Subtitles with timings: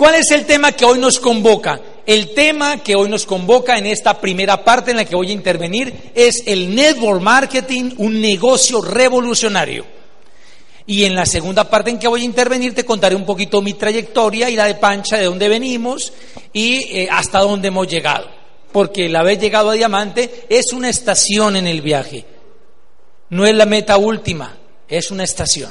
[0.00, 1.78] ¿Cuál es el tema que hoy nos convoca?
[2.06, 5.34] El tema que hoy nos convoca en esta primera parte en la que voy a
[5.34, 9.84] intervenir es el network marketing, un negocio revolucionario.
[10.86, 13.74] Y en la segunda parte en que voy a intervenir te contaré un poquito mi
[13.74, 16.14] trayectoria y la de Pancha, de dónde venimos
[16.50, 18.26] y eh, hasta dónde hemos llegado.
[18.72, 22.24] Porque el haber llegado a Diamante es una estación en el viaje.
[23.28, 24.56] No es la meta última,
[24.88, 25.70] es una estación.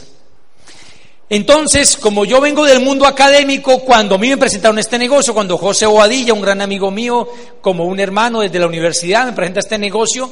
[1.30, 5.60] Entonces, como yo vengo del mundo académico, cuando a mí me presentaron este negocio, cuando
[5.60, 7.28] José Boadilla, un gran amigo mío,
[7.62, 10.32] como un hermano desde la universidad, me presenta este negocio,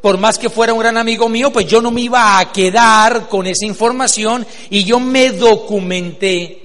[0.00, 3.28] por más que fuera un gran amigo mío, pues yo no me iba a quedar
[3.28, 6.62] con esa información y yo me documenté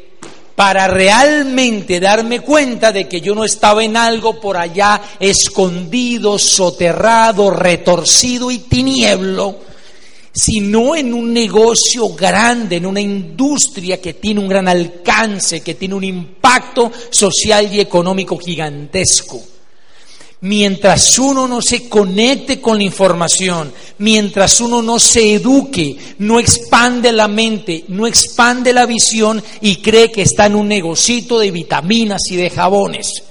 [0.56, 7.52] para realmente darme cuenta de que yo no estaba en algo por allá escondido, soterrado,
[7.52, 9.56] retorcido y tinieblo,
[10.38, 15.96] sino en un negocio grande, en una industria que tiene un gran alcance, que tiene
[15.96, 19.42] un impacto social y económico gigantesco.
[20.42, 27.12] Mientras uno no se conecte con la información, mientras uno no se eduque, no expande
[27.12, 32.22] la mente, no expande la visión y cree que está en un negocito de vitaminas
[32.30, 33.24] y de jabones.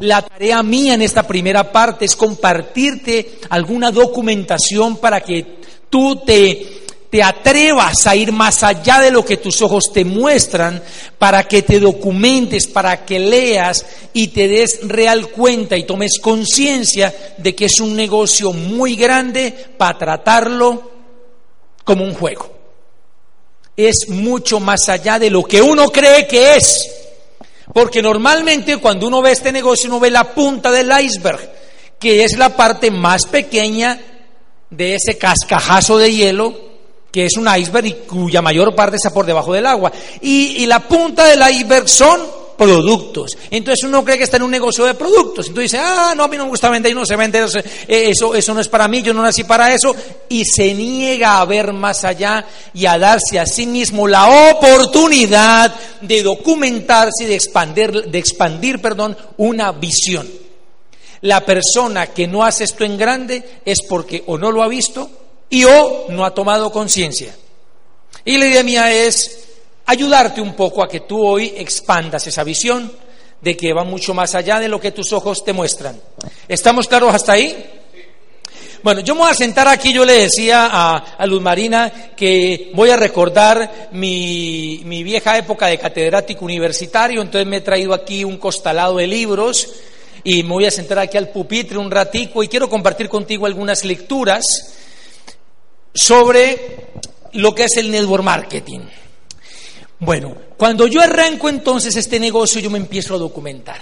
[0.00, 5.55] La tarea mía en esta primera parte es compartirte alguna documentación para que
[5.90, 10.82] tú te, te atrevas a ir más allá de lo que tus ojos te muestran,
[11.18, 17.14] para que te documentes, para que leas y te des real cuenta y tomes conciencia
[17.38, 20.90] de que es un negocio muy grande para tratarlo
[21.84, 22.50] como un juego.
[23.76, 26.90] Es mucho más allá de lo que uno cree que es.
[27.72, 31.50] Porque normalmente cuando uno ve este negocio uno ve la punta del iceberg,
[31.98, 34.00] que es la parte más pequeña
[34.76, 36.66] de ese cascajazo de hielo
[37.16, 39.90] que es un iceberg y cuya mayor parte está por debajo del agua.
[40.20, 42.20] Y, la punta del iceberg son
[42.58, 43.38] productos.
[43.50, 45.48] Entonces uno cree que está en un negocio de productos.
[45.48, 47.58] Entonces dice, ah, no, a mí no me gusta vender y no se vende, eso,
[47.88, 49.96] eso, eso no es para mí, yo no nací para eso.
[50.28, 52.44] Y se niega a ver más allá
[52.74, 58.82] y a darse a sí mismo la oportunidad de documentarse y de expandir, de expandir
[58.82, 60.45] perdón, una visión.
[61.22, 65.10] La persona que no hace esto en grande es porque o no lo ha visto
[65.48, 67.34] y o no ha tomado conciencia.
[68.24, 69.44] Y la idea mía es
[69.86, 72.92] ayudarte un poco a que tú hoy expandas esa visión
[73.40, 76.00] de que va mucho más allá de lo que tus ojos te muestran.
[76.48, 77.72] ¿Estamos claros hasta ahí?
[78.82, 82.90] Bueno, yo me voy a sentar aquí, yo le decía a, Luz Marina que voy
[82.90, 88.36] a recordar mi, mi vieja época de catedrático universitario, entonces me he traído aquí un
[88.36, 89.68] costalado de libros
[90.26, 93.84] y me voy a sentar aquí al pupitre un ratico y quiero compartir contigo algunas
[93.84, 94.44] lecturas
[95.94, 96.88] sobre
[97.34, 98.80] lo que es el network marketing.
[100.00, 103.80] Bueno, cuando yo arranco entonces este negocio, yo me empiezo a documentar.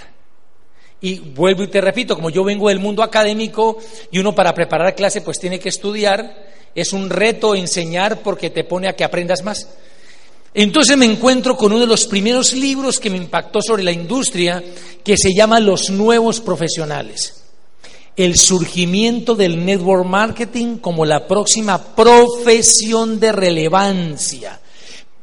[1.01, 3.79] Y vuelvo y te repito, como yo vengo del mundo académico
[4.11, 6.45] y uno para preparar clase pues tiene que estudiar,
[6.75, 9.67] es un reto enseñar porque te pone a que aprendas más.
[10.57, 14.63] Entonces me encuentro con uno de los primeros libros que me impactó sobre la industria,
[15.03, 17.41] que se llama Los Nuevos Profesionales.
[18.15, 24.61] El surgimiento del network marketing como la próxima profesión de relevancia.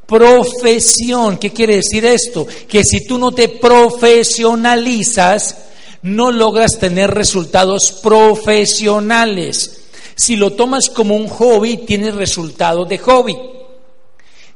[0.04, 2.46] Profesión, ¿qué quiere decir esto?
[2.68, 5.56] Que si tú no te profesionalizas,
[6.02, 9.84] no logras tener resultados profesionales.
[10.14, 13.34] Si lo tomas como un hobby, tienes resultados de hobby.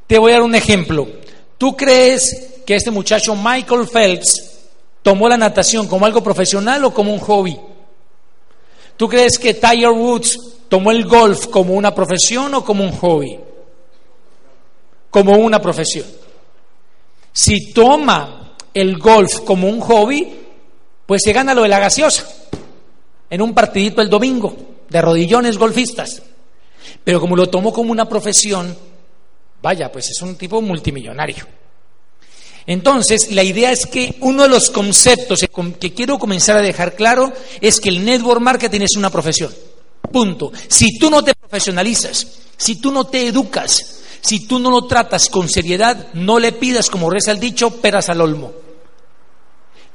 [0.07, 1.09] Te voy a dar un ejemplo.
[1.59, 4.59] ¿Tú crees que este muchacho Michael Phelps
[5.03, 7.59] tomó la natación como algo profesional o como un hobby?
[8.97, 10.39] ¿Tú crees que Tiger Woods
[10.69, 13.39] tomó el golf como una profesión o como un hobby?
[15.11, 16.07] Como una profesión.
[17.33, 20.35] Si toma el golf como un hobby,
[21.07, 22.27] pues se gana lo de la gaseosa
[23.29, 24.55] en un partidito el domingo
[24.89, 26.23] de rodillones golfistas.
[27.05, 28.77] Pero como lo tomó como una profesión,
[29.63, 31.47] Vaya, pues es un tipo multimillonario.
[32.67, 35.45] Entonces, la idea es que uno de los conceptos
[35.79, 39.55] que quiero comenzar a dejar claro es que el network marketing es una profesión.
[40.13, 40.53] Punto.
[40.69, 42.27] Si tú no te profesionalizas,
[42.57, 46.91] si tú no te educas, si tú no lo tratas con seriedad, no le pidas,
[46.91, 48.66] como reza el dicho, peras al olmo.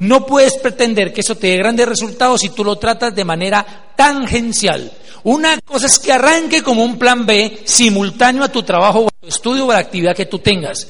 [0.02, 3.94] No puedes pretender que eso te dé grandes resultados si tú lo tratas de manera
[3.96, 4.92] tangencial.
[5.24, 9.22] Una cosa es que arranque como un plan B simultáneo a tu trabajo o a
[9.22, 10.88] tu estudio o a la actividad que tú tengas.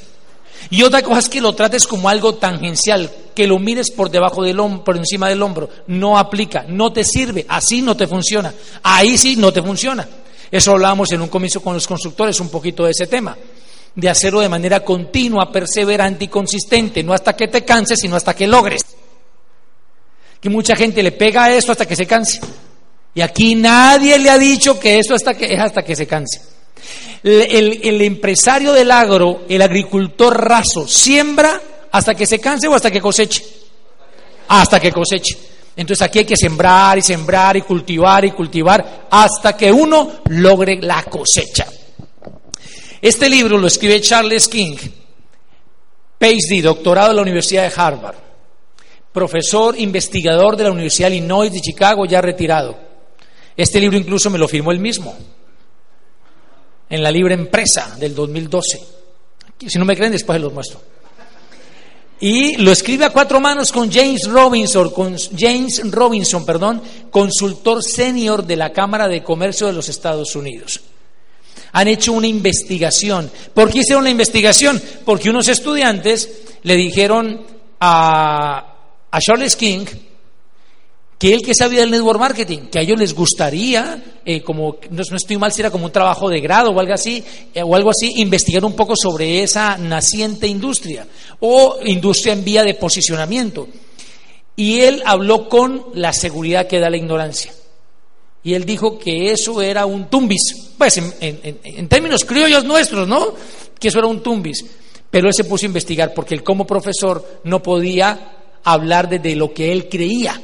[0.69, 4.44] Y otra cosa es que lo trates como algo tangencial, que lo mires por debajo
[4.44, 5.68] del hombro, por encima del hombro.
[5.88, 8.54] No aplica, no te sirve, así no te funciona.
[8.81, 10.08] Ahí sí no te funciona.
[10.50, 13.38] Eso hablábamos en un comienzo con los constructores un poquito de ese tema,
[13.94, 18.34] de hacerlo de manera continua, perseverante y consistente, no hasta que te canses, sino hasta
[18.34, 18.86] que logres.
[20.42, 22.42] Que mucha gente le pega a esto hasta que se canse.
[23.14, 26.42] Y aquí nadie le ha dicho que eso hasta que, es hasta que se canse.
[27.24, 31.62] El, empresario del agro, el agricultor raso, siembra
[31.92, 33.44] hasta que se canse o hasta que coseche.
[34.48, 35.38] Hasta que coseche.
[35.76, 40.82] Entonces aquí hay que sembrar y sembrar y cultivar y cultivar hasta que uno logre
[40.82, 41.68] la cosecha.
[43.02, 44.76] Este libro lo escribe Charles King,
[46.18, 48.16] PhD, doctorado de la Universidad de Harvard,
[49.12, 52.78] profesor investigador de la Universidad Illinois de Chicago, ya retirado.
[53.56, 55.16] Este libro incluso me lo firmó él mismo
[56.90, 58.81] en la Libre Empresa del 2012.
[59.68, 60.81] Si no me creen, después los muestro.
[62.19, 68.46] Y lo escribe a cuatro manos con James Robinson, con James Robinson, perdón, consultor senior
[68.46, 70.81] de la Cámara de Comercio de los Estados Unidos.
[71.74, 73.31] Han hecho una investigación.
[73.54, 74.80] ¿Por qué hicieron la investigación?
[75.04, 76.30] Porque unos estudiantes
[76.62, 77.42] le dijeron
[77.80, 78.71] a,
[79.12, 79.86] a Charles King,
[81.22, 85.04] que él que sabía del network marketing, que a ellos les gustaría, eh, como no,
[85.04, 87.24] estoy mal si era como un trabajo de grado o algo así,
[87.54, 91.06] eh, o algo así, investigar un poco sobre esa naciente industria
[91.40, 93.68] o industria en vía de posicionamiento.
[94.56, 97.54] Y él habló con la seguridad que da la ignorancia.
[98.44, 103.36] Y él dijo que eso era un tumbis, pues en, en términos criollos nuestros, ¿no?
[103.80, 104.66] Que eso era un tumbis.
[105.12, 109.54] Pero él se puso a investigar porque él como profesor no podía hablar desde lo
[109.54, 110.40] que él creía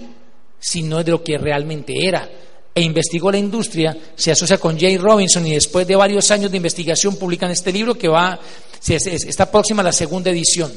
[0.60, 2.30] sino de lo que realmente era.
[2.74, 6.58] E investigó la industria, se asocia con Jay Robinson y después de varios años de
[6.58, 8.40] investigación publican este libro que va,
[8.88, 10.72] está próxima a la segunda edición.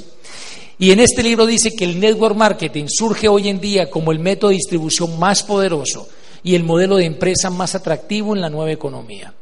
[0.78, 4.18] Y en este libro dice que el network marketing surge hoy en día como el
[4.18, 6.08] método de distribución más poderoso
[6.42, 9.34] y el modelo de empresa más atractivo en la nueva economía.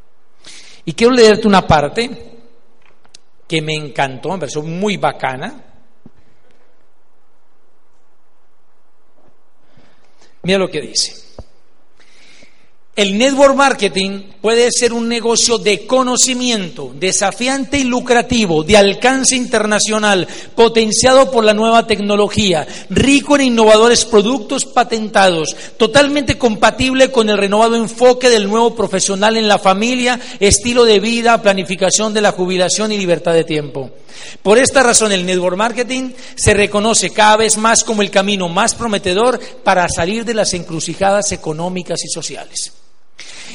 [0.85, 2.11] Y quiero leerte una parte
[3.47, 5.68] que me encantó, me pareció muy bacana,
[10.43, 11.29] Mira lo que dice.
[12.99, 20.26] El network marketing puede ser un negocio de conocimiento, desafiante y lucrativo, de alcance internacional,
[20.56, 27.76] potenciado por la nueva tecnología, rico en innovadores productos patentados, totalmente compatible con el renovado
[27.76, 32.99] enfoque del nuevo profesional en la familia, estilo de vida, planificación de la jubilación y
[32.99, 33.93] libertad de tiempo.
[34.43, 38.75] Por esta razón el network marketing se reconoce cada vez más como el camino más
[38.75, 42.73] prometedor para salir de las encrucijadas económicas y sociales.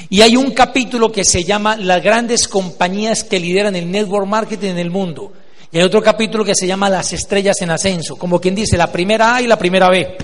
[0.09, 4.69] Y hay un capítulo que se llama Las grandes compañías que lideran el network marketing
[4.69, 5.33] en el mundo.
[5.71, 8.91] Y hay otro capítulo que se llama Las estrellas en ascenso, como quien dice la
[8.91, 10.17] primera A y la primera B.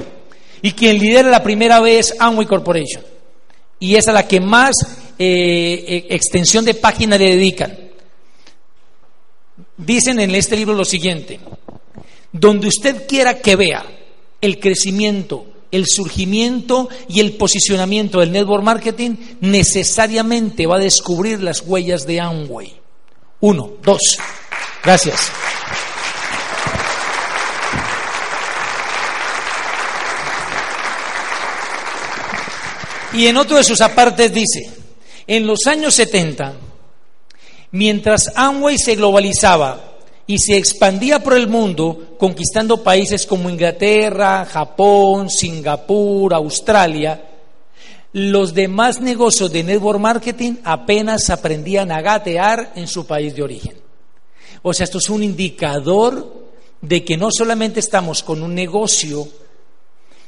[0.62, 3.04] Y quien lidera la primera B es Amway Corporation.
[3.80, 4.76] Y es a la que más
[5.18, 7.89] eh, eh, extensión de página le dedican.
[9.80, 11.40] Dicen en este libro lo siguiente,
[12.32, 13.84] donde usted quiera que vea
[14.42, 21.62] el crecimiento el surgimiento y el posicionamiento del network marketing, necesariamente va a descubrir las
[21.62, 22.74] huellas de Amway.
[23.42, 24.18] Uno, dos.
[24.84, 25.32] Gracias.
[33.14, 34.70] Y en otro de sus apartes dice,
[35.26, 36.54] en los años 70,
[37.72, 39.90] mientras Amway se globalizaba
[40.28, 47.24] y se expandía por el mundo, conquistando países como Inglaterra, Japón, Singapur, Australia,
[48.14, 53.78] los demás negocios de network marketing apenas aprendían a gatear en su país de origen.
[54.62, 56.48] O sea, esto es un indicador
[56.82, 59.28] de que no solamente estamos con un negocio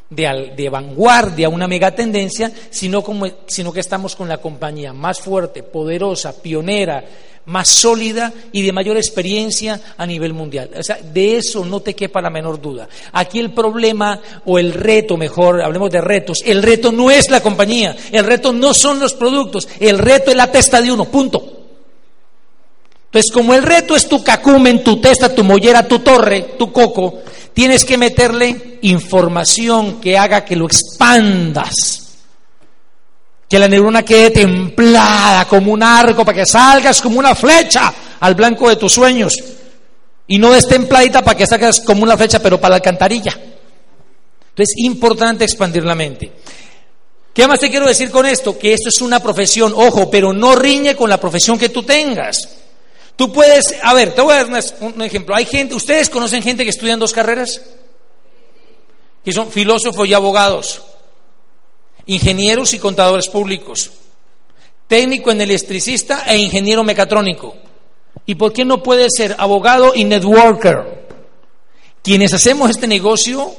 [0.10, 5.63] de, de vanguardia, una megatendencia, sino, como, sino que estamos con la compañía más fuerte,
[5.63, 7.03] poderosa, pionera,
[7.45, 10.69] más sólida y de mayor experiencia a nivel mundial.
[10.77, 12.88] O sea, de eso no te quepa la menor duda.
[13.13, 17.41] Aquí el problema o el reto, mejor, hablemos de retos, el reto no es la
[17.41, 21.57] compañía, el reto no son los productos, el reto es la testa de uno, punto.
[23.05, 27.19] Entonces, como el reto es tu cacumen, tu testa, tu mollera, tu torre, tu coco,
[27.53, 32.00] tienes que meterle información que haga que lo expandas
[33.51, 38.34] Que la neurona quede templada como un arco para que salgas como una flecha al
[38.34, 39.34] blanco de tus sueños.
[40.25, 43.34] Y no destempladita para que salgas como una flecha, pero para la alcantarilla.
[43.34, 46.31] Entonces, es importante expandir la mente.
[47.34, 48.58] ¿Qué más te quiero decir con esto?
[48.58, 52.38] Que esto es una profesión, ojo, pero no riñe con la profesión que tú tengas.
[53.17, 55.36] Tú puedes, a ver, te voy a dar un ejemplo.
[55.36, 57.60] Hay gente, ¿ustedes conocen gente que estudian dos carreras?
[59.25, 60.84] Que son filósofos y abogados
[62.05, 63.91] ingenieros y contadores públicos,
[64.88, 67.55] técnico en electricista e ingeniero mecatrónico.
[68.25, 71.08] ¿Y por qué no puede ser abogado y networker?
[72.03, 73.53] Quienes hacemos este negocio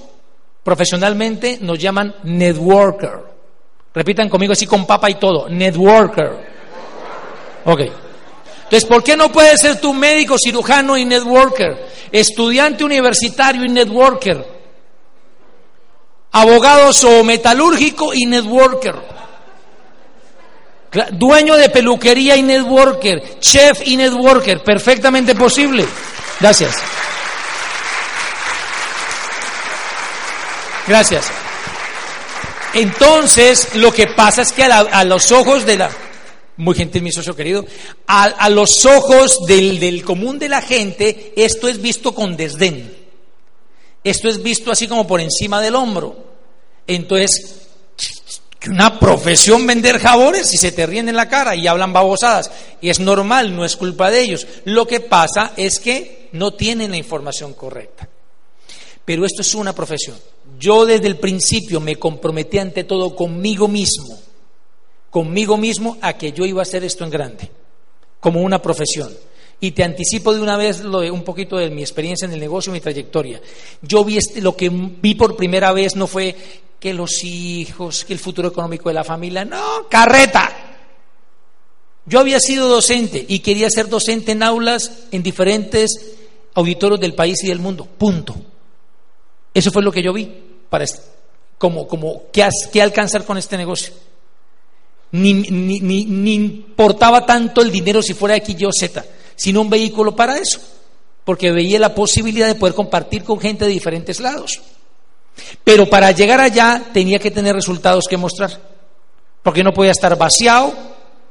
[0.63, 3.33] profesionalmente nos llaman networker.
[3.95, 6.53] Repitan conmigo así con papa y todo, networker.
[7.65, 7.81] Ok.
[8.65, 11.87] Entonces, ¿por qué no puede ser tu médico, cirujano y networker?
[12.11, 14.52] Estudiante universitario y networker
[16.33, 18.97] abogados o metalúrgico y networker.
[21.13, 25.87] Dueño de peluquería y networker, chef y networker, perfectamente posible.
[26.41, 26.77] Gracias.
[30.87, 31.27] Gracias.
[32.75, 35.91] Entonces, lo que pasa es que a, los ojos de la,
[36.57, 37.65] muy gentil mi socio querido,
[38.07, 43.02] a, los ojos del, del común de la gente, esto es visto con desdén.
[44.05, 46.17] Esto es visto así como por encima del hombro.
[46.87, 47.63] Entonces,
[48.59, 52.51] que una profesión vender jabones y se te ríen en la cara y hablan babosadas.
[52.81, 54.47] Y es normal, no es culpa de ellos.
[54.65, 58.09] Lo que pasa es que no tienen la información correcta.
[59.05, 60.17] Pero esto es una profesión.
[60.59, 64.19] Yo desde el principio me comprometí ante todo conmigo mismo,
[65.11, 67.51] conmigo mismo a que yo iba a hacer esto en grande,
[68.21, 69.13] como una profesión.
[69.63, 72.81] Y te anticipo de una vez un poquito de mi experiencia en el negocio, mi
[72.81, 73.41] trayectoria.
[73.81, 76.35] Yo vi este, lo que vi por primera vez no fue
[76.81, 80.51] que los hijos, que el futuro económico de la familia, no, carreta.
[82.07, 86.17] Yo había sido docente y quería ser docente en aulas en diferentes
[86.55, 87.87] auditorios del país y del mundo.
[87.87, 88.35] Punto.
[89.55, 90.29] Eso fue lo que yo vi
[90.69, 90.87] para
[91.57, 93.95] como, como qué, qué alcanzar con este negocio.
[95.13, 99.05] Ni, ni, ni, ni importaba tanto el dinero si fuera X, Y o Z
[99.37, 100.61] sino un vehículo para eso,
[101.25, 104.61] porque veía la posibilidad de poder compartir con gente de diferentes lados.
[105.65, 108.61] Pero para llegar allá tenía que tener resultados que mostrar,
[109.43, 110.73] porque no podía estar vaciado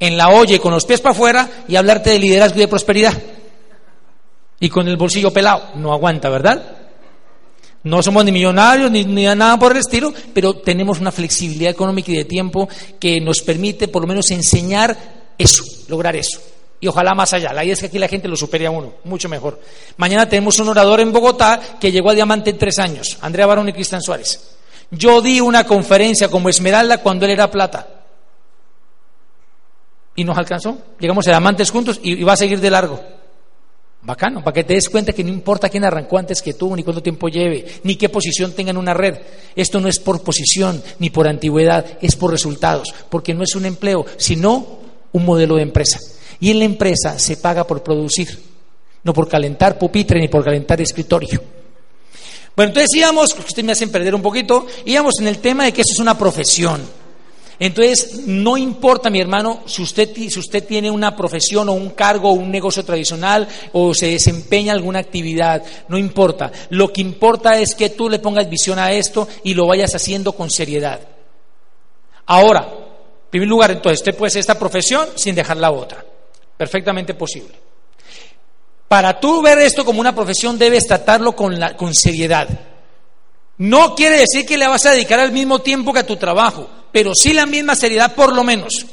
[0.00, 2.68] en la olla y con los pies para afuera y hablarte de liderazgo y de
[2.68, 3.22] prosperidad.
[4.58, 6.78] Y con el bolsillo pelado, no aguanta, ¿verdad?
[7.84, 12.12] No somos ni millonarios ni, ni, nada por el estilo, pero tenemos una flexibilidad económica
[12.12, 12.68] y de tiempo
[13.00, 14.96] que nos permite por lo menos enseñar
[15.36, 16.40] eso, lograr eso
[16.82, 17.52] y ojalá más allá.
[17.52, 19.60] La idea es que aquí la gente lo supere a uno, mucho mejor.
[19.98, 23.68] Mañana tenemos un orador en Bogotá que llegó a diamante en tres años, Andrea Barón
[23.68, 24.56] y Cristian Suárez.
[24.90, 27.86] Yo di una conferencia como Esmeralda cuando él era plata.
[30.16, 30.76] Y nos alcanzó.
[30.98, 33.00] Llegamos a diamantes juntos y, va a seguir de largo.
[34.02, 36.82] Bacano, para que te des cuenta que no importa quién arrancó antes que tú, ni
[36.82, 39.20] cuánto tiempo lleve, ni qué posición tenga en una red.
[39.54, 43.66] Esto no es por posición ni por antigüedad, es por resultados, porque no es un
[43.66, 44.80] empleo, sino
[45.12, 46.00] un modelo de empresa.
[46.42, 48.36] Y en la empresa se paga por producir,
[49.04, 51.40] no por calentar pupitre ni por calentar escritorio.
[52.56, 55.82] Bueno, entonces íbamos, ustedes me hacen perder un poquito, íbamos en el tema de que
[55.82, 56.82] eso es una profesión.
[57.60, 62.30] Entonces, no importa, mi hermano, si usted, si usted tiene una profesión o un cargo
[62.30, 66.50] o un negocio tradicional o se desempeña alguna actividad, no importa.
[66.70, 70.32] Lo que importa es que tú le pongas visión a esto y lo vayas haciendo
[70.32, 70.98] con seriedad.
[72.26, 76.04] Ahora, en primer lugar, entonces, usted puede hacer esta profesión sin dejar la otra.
[76.62, 77.58] Perfectamente posible.
[78.86, 82.48] Para tú ver esto como una profesión debes tratarlo con, la, con seriedad.
[83.58, 86.70] No quiere decir que le vas a dedicar al mismo tiempo que a tu trabajo,
[86.92, 88.86] pero sí la misma seriedad por lo menos.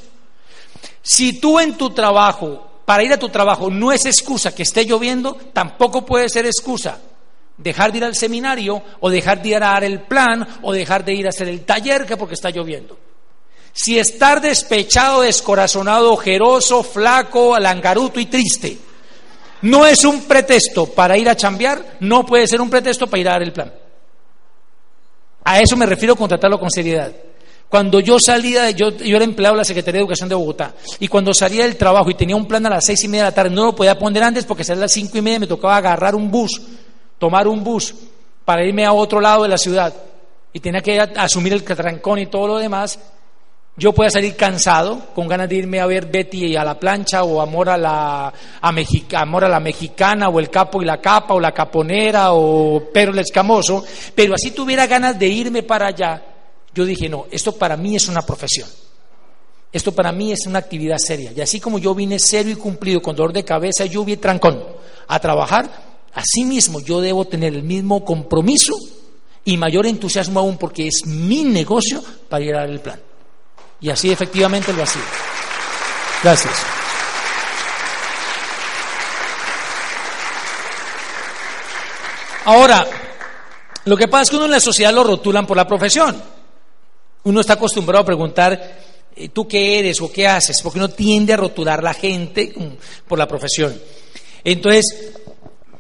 [1.03, 4.85] Si tú en tu trabajo, para ir a tu trabajo, no es excusa que esté
[4.85, 6.97] lloviendo, tampoco puede ser excusa
[7.55, 11.05] dejar de ir al seminario o dejar de ir a dar el plan o dejar
[11.05, 12.97] de ir a hacer el taller que porque está lloviendo.
[13.73, 18.77] Si estar despechado, descorazonado, ojeroso, flaco, alangaruto y triste
[19.61, 23.27] no es un pretexto para ir a chambear, no puede ser un pretexto para ir
[23.27, 23.73] a dar el plan.
[25.43, 27.11] A eso me refiero con tratarlo con seriedad.
[27.67, 31.07] Cuando yo salía, yo, yo era empleado de la Secretaría de Educación de Bogotá, y
[31.07, 33.35] cuando salía del trabajo y tenía un plan a las seis y media de la
[33.35, 35.77] tarde, no lo podía poner antes porque salía a las cinco y media me tocaba
[35.77, 36.61] agarrar un bus,
[37.19, 37.93] tomar un bus
[38.43, 39.93] para irme a otro lado de la ciudad,
[40.51, 42.97] y tenía que asumir el trancón y todo lo demás,
[43.77, 47.39] yo pueda salir cansado, con ganas de irme a ver Betty a la plancha o
[47.39, 48.73] Amor a la, a
[49.21, 53.13] Amor a la mexicana o el capo y la capa o la caponera o Pero
[53.13, 53.83] el escamoso,
[54.13, 56.21] pero así tuviera ganas de irme para allá,
[56.73, 58.67] yo dije, no, esto para mí es una profesión.
[59.71, 61.31] Esto para mí es una actividad seria.
[61.35, 64.63] Y así como yo vine serio y cumplido con dolor de cabeza, lluvia y trancón
[65.07, 65.69] a trabajar,
[66.13, 68.73] así mismo yo debo tener el mismo compromiso
[69.45, 72.99] y mayor entusiasmo aún porque es mi negocio para llegar al plan.
[73.81, 75.05] Y así efectivamente lo ha sido.
[76.23, 76.53] Gracias.
[82.45, 82.87] Ahora,
[83.85, 86.21] lo que pasa es que uno en la sociedad lo rotulan por la profesión.
[87.23, 88.79] Uno está acostumbrado a preguntar,
[89.15, 90.61] eh, ¿tú qué eres o qué haces?
[90.61, 92.53] Porque uno tiende a rotular la gente
[93.07, 93.79] por la profesión.
[94.43, 95.11] Entonces,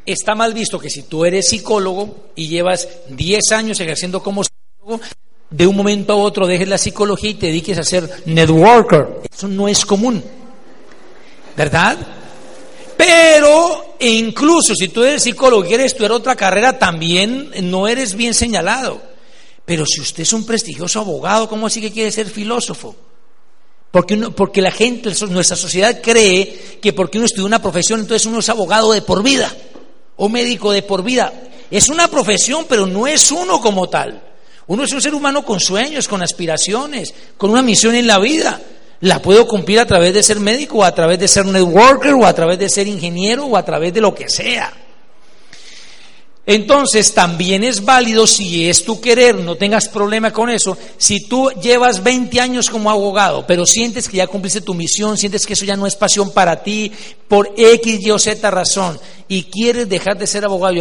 [0.05, 5.01] está mal visto que si tú eres psicólogo y llevas 10 años ejerciendo como psicólogo,
[5.49, 9.21] de un momento a otro dejes la psicología y te dediques a ser networker.
[9.31, 10.23] Eso no es común.
[11.55, 11.97] ¿Verdad?
[12.95, 18.33] Pero incluso si tú eres psicólogo y quieres estudiar otra carrera, también no eres bien
[18.33, 19.01] señalado.
[19.65, 22.95] Pero si usted es un prestigioso abogado, ¿cómo así que quiere ser filósofo?
[23.91, 28.39] Porque, porque la gente, nuestra sociedad cree que porque uno estudia una profesión, entonces uno
[28.39, 29.51] es abogado de por vida
[30.15, 31.33] o médico de por vida.
[31.71, 34.28] Es una profesión, pero no es uno como tal.
[34.69, 38.61] Uno es un ser humano con sueños, con aspiraciones, con una misión en la vida.
[39.01, 42.23] La puedo cumplir a través de ser médico, o a través de ser networker, o
[42.23, 44.71] a través de ser ingeniero, o a través de lo que sea.
[46.51, 51.51] Entonces también es válido si es tu querer, no tengas problema con eso, si tú
[51.61, 55.63] llevas 20 años como abogado, pero sientes que ya cumpliste tu misión, sientes que eso
[55.63, 56.91] ya no es pasión para ti,
[57.27, 60.73] por X, Y o Z razón, y quieres dejar de ser abogado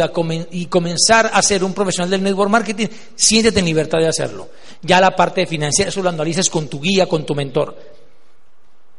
[0.49, 4.49] y, comenzar a ser un profesional del network marketing, siéntete en libertad de hacerlo.
[4.81, 7.77] Ya la parte financiera, eso lo analices con tu guía, con tu mentor.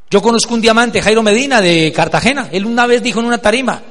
[0.09, 3.83] Yo conozco un diamante, Jairo Medina, de Cartagena, él una vez dijo en una tarima,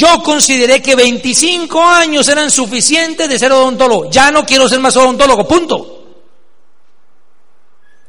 [0.00, 4.10] yo consideré que 25 años eran suficientes de ser odontólogo.
[4.10, 6.04] Ya no quiero ser más odontólogo, punto.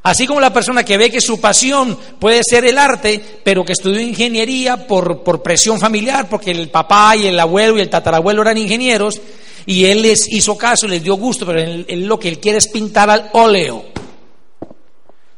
[0.01, 3.73] Así como la persona que ve que su pasión puede ser el arte, pero que
[3.73, 8.41] estudió ingeniería por, por presión familiar, porque el papá y el abuelo y el tatarabuelo
[8.41, 9.19] eran ingenieros,
[9.65, 12.69] y él les hizo caso, les dio gusto, pero él, lo que él quiere es
[12.69, 13.83] pintar al óleo.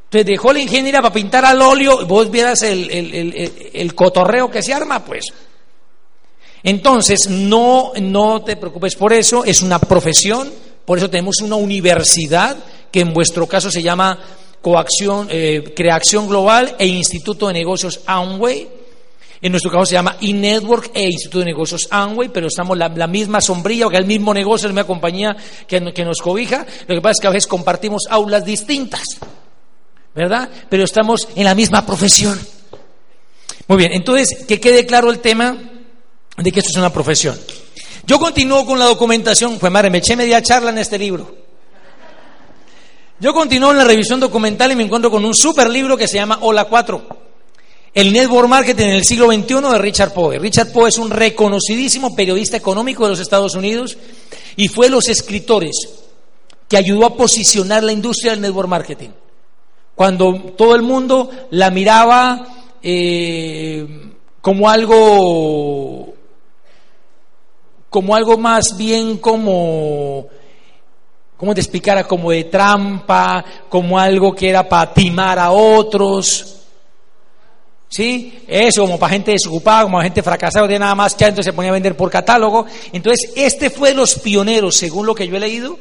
[0.03, 4.71] Entonces dejó la ingeniería para pintar al óleo, vos vieras el, el cotorreo que se
[4.71, 5.25] arma, pues.
[6.63, 10.49] Entonces, no, no te preocupes por eso, es una profesión,
[10.85, 12.57] por eso tenemos una universidad
[12.89, 14.17] que en vuestro caso se llama
[14.61, 18.69] Coacción, eh, Creación Global e Instituto de Negocios Amway.
[19.41, 23.07] En nuestro caso se llama eNetwork e Instituto de Negocios Amway, pero estamos la, la
[23.07, 25.35] misma sombrilla, o que el mismo negocio, la misma compañía
[25.67, 26.65] que, que nos cobija.
[26.87, 29.03] Lo que pasa es que a veces compartimos aulas distintas,
[30.15, 30.49] ¿verdad?
[30.69, 32.39] Pero estamos en la misma profesión.
[33.67, 35.72] Muy bien, entonces, que quede claro el tema
[36.37, 37.37] de que esto es una profesión.
[38.05, 41.43] Yo continúo con la documentación, pues madre, me eché media charla en este libro.
[43.19, 46.15] Yo continúo en la revisión documental y me encuentro con un super libro que se
[46.15, 47.07] llama Hola 4,
[47.93, 50.39] el Network Marketing en el siglo XXI de Richard Poe.
[50.39, 53.97] Richard Poe es un reconocidísimo periodista económico de los Estados Unidos
[54.57, 55.89] y fue los escritores
[56.67, 59.09] que ayudó a posicionar la industria del network marketing.
[59.95, 62.47] Cuando todo el mundo la miraba
[62.81, 63.87] eh,
[64.41, 66.12] como algo
[67.93, 70.25] como algo más bien como,
[71.37, 72.05] ¿cómo te explicara?
[72.05, 76.55] Como de trampa, como algo que era para timar a otros.
[77.87, 78.45] ¿Sí?
[78.47, 81.53] Eso, como para gente desocupada, como para gente fracasada, de nada más que entonces se
[81.53, 82.65] ponía a vender por catálogo.
[82.91, 85.77] Entonces, este fue de los pioneros, según lo que yo he leído,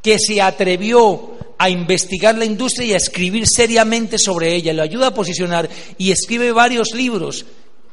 [0.00, 4.72] que se atrevió a investigar la industria y a escribir seriamente sobre ella.
[4.72, 5.68] Lo ayuda a posicionar
[5.98, 7.44] y escribe varios libros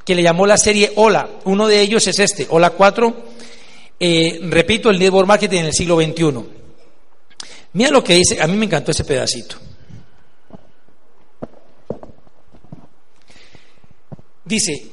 [0.05, 1.27] que le llamó la serie Hola.
[1.43, 3.35] Uno de ellos es este, Hola 4
[3.99, 6.57] eh, repito, el network marketing en el siglo XXI.
[7.73, 9.55] Mira lo que dice, a mí me encantó ese pedacito.
[14.45, 14.87] Dice,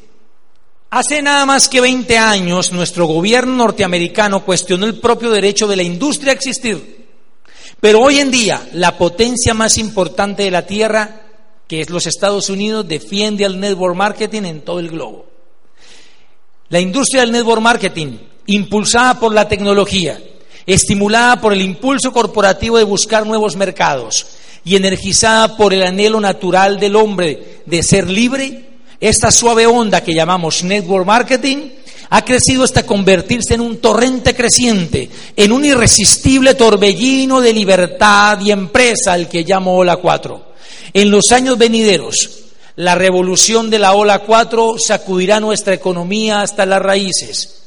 [0.91, 5.83] hace nada más que 20 años nuestro gobierno norteamericano cuestionó el propio derecho de la
[5.83, 7.07] industria a existir.
[7.81, 11.23] Pero hoy en día la potencia más importante de la Tierra,
[11.69, 15.27] que es los Estados Unidos, defiende al network marketing en todo el globo.
[16.71, 20.21] La industria del network marketing impulsada por la tecnología,
[20.67, 24.27] estimulada por el impulso corporativo de buscar nuevos mercados
[24.65, 30.15] y energizada por el anhelo natural del hombre de ser libre, esta suave onda que
[30.15, 31.71] llamamos network marketing
[32.11, 38.53] ha crecido hasta convertirse en un torrente creciente, en un irresistible torbellino de libertad y
[38.53, 40.55] empresa, al que llamo Ola 4.
[40.93, 42.31] En los años venideros,
[42.77, 47.64] la revolución de la Ola 4 sacudirá nuestra economía hasta las raíces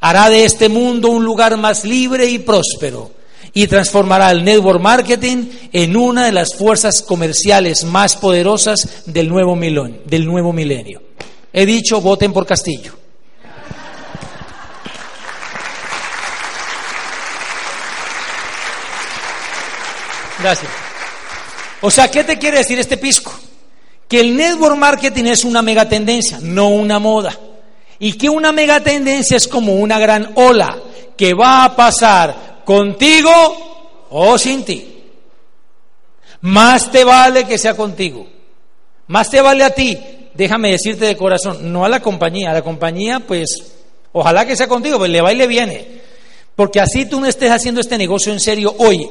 [0.00, 3.10] hará de este mundo un lugar más libre y próspero
[3.56, 9.56] y transformará el network marketing en una de las fuerzas comerciales más poderosas del nuevo
[9.56, 10.02] milenio.
[10.04, 11.02] Del nuevo milenio.
[11.54, 12.92] He dicho, voten por Castillo.
[20.38, 20.70] Gracias.
[21.80, 23.32] O sea, ¿qué te quiere decir este pisco?
[24.06, 27.38] Que el network marketing es una mega tendencia, no una moda.
[27.98, 30.78] Y que una mega tendencia es como una gran ola
[31.16, 33.30] que va a pasar contigo
[34.10, 34.92] o sin ti.
[36.42, 38.26] Más te vale que sea contigo.
[39.08, 39.98] Más te vale a ti.
[40.34, 42.50] Déjame decirte de corazón, no a la compañía.
[42.50, 43.56] A la compañía, pues,
[44.12, 46.02] ojalá que sea contigo, pues le va y le viene.
[46.54, 49.08] Porque así tú no estés haciendo este negocio en serio hoy.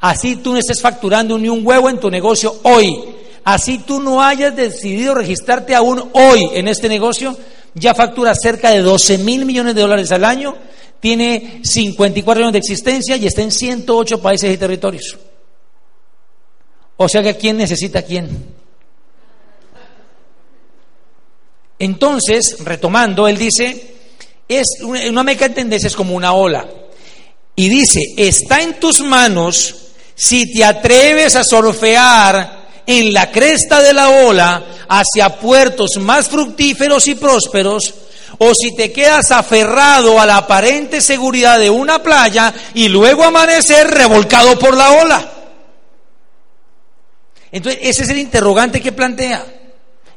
[0.00, 3.02] Así tú no estés facturando ni un huevo en tu negocio hoy.
[3.44, 7.36] Así tú no hayas decidido registrarte aún hoy en este negocio,
[7.74, 10.56] ya factura cerca de 12 mil millones de dólares al año,
[11.00, 15.18] tiene 54 años de existencia y está en 108 países y territorios.
[16.96, 18.54] O sea que ¿quién necesita a quién?
[21.78, 23.94] Entonces, retomando, él dice,
[24.48, 26.66] es una meca tendencia es como una ola.
[27.56, 29.74] Y dice, está en tus manos
[30.14, 32.53] si te atreves a surfear
[32.86, 37.94] en la cresta de la ola hacia puertos más fructíferos y prósperos,
[38.38, 43.88] o si te quedas aferrado a la aparente seguridad de una playa y luego amanecer
[43.88, 45.30] revolcado por la ola.
[47.52, 49.44] Entonces, ese es el interrogante que plantea.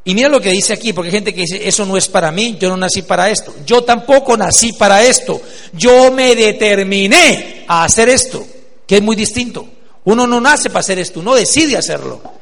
[0.04, 2.32] Y mira lo que dice aquí, porque hay gente que dice, eso no es para
[2.32, 3.54] mí, yo no nací para esto.
[3.66, 5.42] Yo tampoco nací para esto.
[5.74, 8.48] Yo me determiné a hacer esto,
[8.88, 9.68] que es muy distinto.
[10.06, 12.37] Uno no nace para hacer esto, uno decide hacerlo.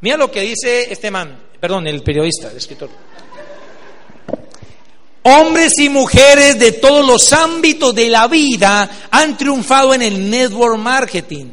[0.00, 2.88] Mira lo que dice este man, perdón, el periodista, el escritor.
[5.22, 10.78] Hombres y mujeres de todos los ámbitos de la vida han triunfado en el network
[10.78, 11.46] marketing.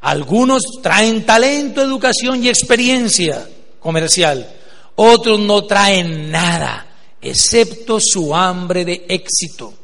[0.00, 4.54] Algunos traen talento, educación y experiencia comercial.
[4.96, 6.86] Otros no traen nada,
[7.20, 9.74] excepto su hambre de éxito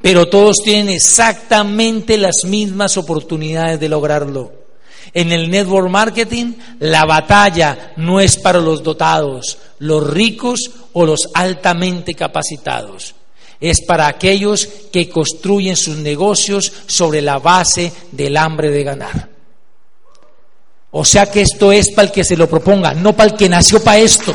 [0.00, 4.65] pero todos tienen exactamente las mismas oportunidades de lograrlo.
[5.12, 11.28] En el network marketing, la batalla no es para los dotados, los ricos o los
[11.34, 13.14] altamente capacitados.
[13.60, 19.28] Es para aquellos que construyen sus negocios sobre la base del hambre de ganar.
[20.90, 23.48] O sea que esto es para el que se lo proponga, no para el que
[23.48, 24.34] nació para esto.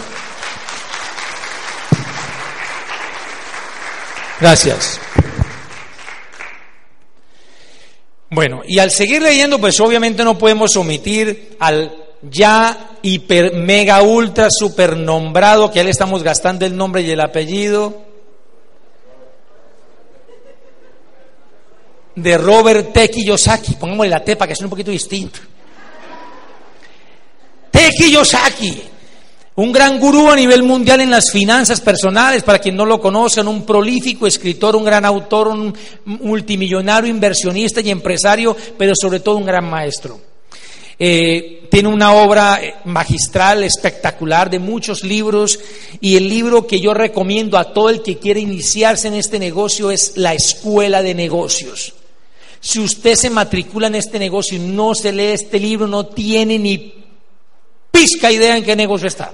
[4.40, 5.00] Gracias.
[8.34, 14.48] Bueno, y al seguir leyendo, pues obviamente no podemos omitir al ya hiper, mega, ultra,
[14.50, 18.04] super nombrado, que ya le estamos gastando el nombre y el apellido,
[22.16, 23.10] de Robert T.
[23.10, 23.74] Kiyosaki.
[23.74, 25.42] Pongámosle la T para que sea un poquito distinto.
[27.70, 27.90] T.
[29.56, 33.48] un gran gurú a nivel mundial en las finanzas personales, para quien no lo conozcan,
[33.48, 35.74] un prolífico escritor, un gran autor, un
[36.06, 40.20] multimillonario, inversionista y empresario, pero sobre todo un gran maestro.
[40.98, 45.60] Eh, tiene una obra eh, magistral, espectacular, de muchos libros,
[46.00, 49.92] y el libro que yo recomiendo a todo el que quiere iniciarse en este negocio
[49.92, 51.96] es La Escuela de Negocios.
[52.60, 56.60] Si usted se matricula en este negocio y no se lee este libro, no tiene
[56.60, 57.01] ni
[58.02, 59.32] pizca idea en qué negocio está.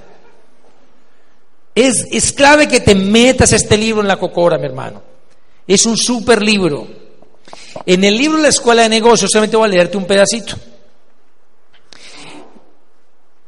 [1.73, 5.01] Es, es clave que te metas este libro en la cocora, mi hermano.
[5.65, 6.85] Es un super libro.
[7.85, 10.55] En el libro La Escuela de Negocios, solamente voy a leerte un pedacito.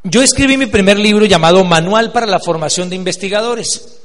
[0.04, 4.00] Yo escribí mi primer libro llamado Manual para la Formación de Investigadores.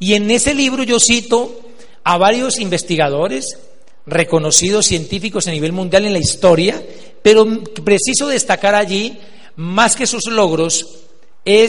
[0.00, 1.60] Y en ese libro yo cito
[2.02, 3.58] a varios investigadores,
[4.06, 6.82] reconocidos científicos a nivel mundial en la historia,
[7.22, 7.46] pero
[7.84, 9.18] preciso destacar allí,
[9.58, 10.86] más que sus logros,
[11.44, 11.68] es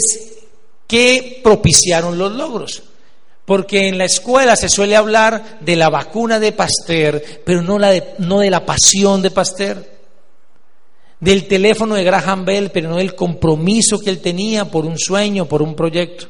[0.87, 2.83] que propiciaron los logros.
[3.45, 8.13] Porque en la escuela se suele hablar de la vacuna de Pasteur, pero no, de,
[8.19, 9.83] no de la pasión de Pasteur.
[11.19, 15.45] Del teléfono de Graham Bell, pero no del compromiso que él tenía por un sueño,
[15.45, 16.27] por un proyecto.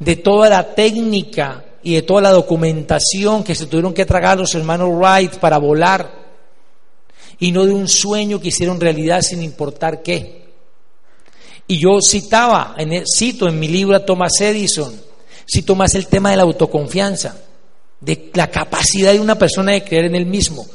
[0.00, 4.52] De toda la técnica y de toda la documentación que se tuvieron que tragar los
[4.56, 6.25] hermanos Wright para volar.
[7.38, 10.46] Y no de un sueño que hicieron realidad sin importar qué.
[11.66, 14.94] Y yo citaba, en cito en mi libro a Thomas Edison,
[15.50, 17.36] cito más el tema de la autoconfianza,
[18.00, 20.66] de la capacidad de una persona de creer en él mismo.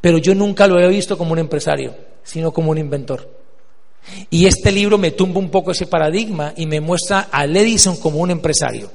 [0.00, 3.28] Pero yo nunca lo he visto como un empresario, sino como un inventor.
[4.30, 8.18] Y este libro me tumba un poco ese paradigma y me muestra a Edison como
[8.18, 8.90] un empresario.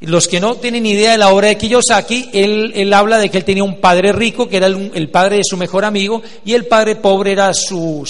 [0.00, 3.44] Los que no tienen idea de la obra de Kiyosaki, él, habla de que él
[3.44, 6.96] tenía un padre rico, que era el, padre de su mejor amigo, y el padre
[6.96, 8.06] pobre era su,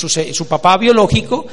[0.48, 1.46] papá biológico,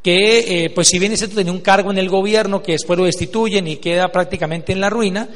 [0.00, 3.04] que, eh, pues si bien ese tenía un cargo en el gobierno, que después lo
[3.04, 5.28] destituyen y queda prácticamente en la ruina,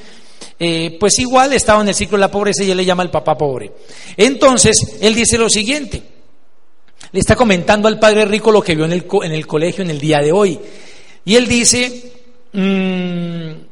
[0.60, 3.10] eh, pues igual estaba en el ciclo de la pobreza y él le llama el
[3.10, 3.72] papá pobre.
[4.16, 6.00] Entonces, él dice lo siguiente,
[7.10, 9.90] le está comentando al padre rico lo que vio en el, en el colegio en
[9.90, 10.60] el día de hoy.
[11.24, 12.12] Y él dice,
[12.52, 13.67] mm,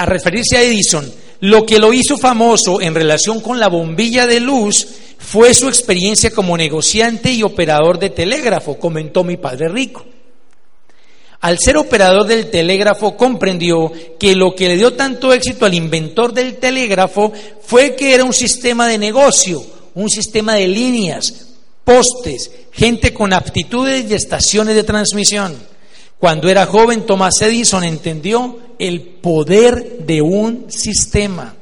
[0.00, 4.40] a referirse a Edison, lo que lo hizo famoso en relación con la bombilla de
[4.40, 4.86] luz
[5.18, 10.06] fue su experiencia como negociante y operador de telégrafo, comentó mi padre rico.
[11.42, 16.32] Al ser operador del telégrafo comprendió que lo que le dio tanto éxito al inventor
[16.32, 19.62] del telégrafo fue que era un sistema de negocio,
[19.94, 21.48] un sistema de líneas,
[21.84, 25.56] postes, gente con aptitudes y estaciones de transmisión.
[26.20, 31.56] Cuando era joven, Thomas Edison entendió el poder de un sistema.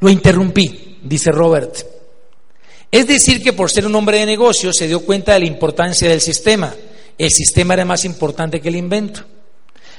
[0.00, 1.76] Lo interrumpí, dice Robert.
[2.90, 6.08] Es decir, que por ser un hombre de negocio se dio cuenta de la importancia
[6.08, 6.74] del sistema
[7.18, 9.24] el sistema era más importante que el invento.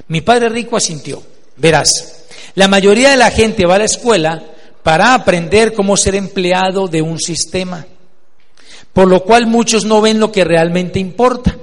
[0.07, 1.21] Mi padre rico asintió.
[1.57, 2.23] Verás,
[2.55, 4.41] la mayoría de la gente va a la escuela
[4.81, 7.85] para aprender cómo ser empleado de un sistema,
[8.93, 11.57] por lo cual muchos no ven lo que realmente importa.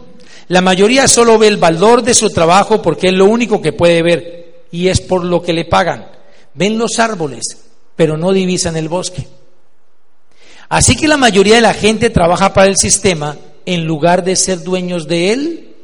[0.48, 4.02] La mayoría solo ve el valor de su trabajo porque es lo único que puede
[4.02, 6.06] ver y es por lo que le pagan.
[6.54, 7.58] Ven los árboles,
[7.96, 9.26] pero no divisan el bosque.
[10.68, 14.62] Así que la mayoría de la gente trabaja para el sistema en lugar de ser
[14.62, 15.74] dueños de él?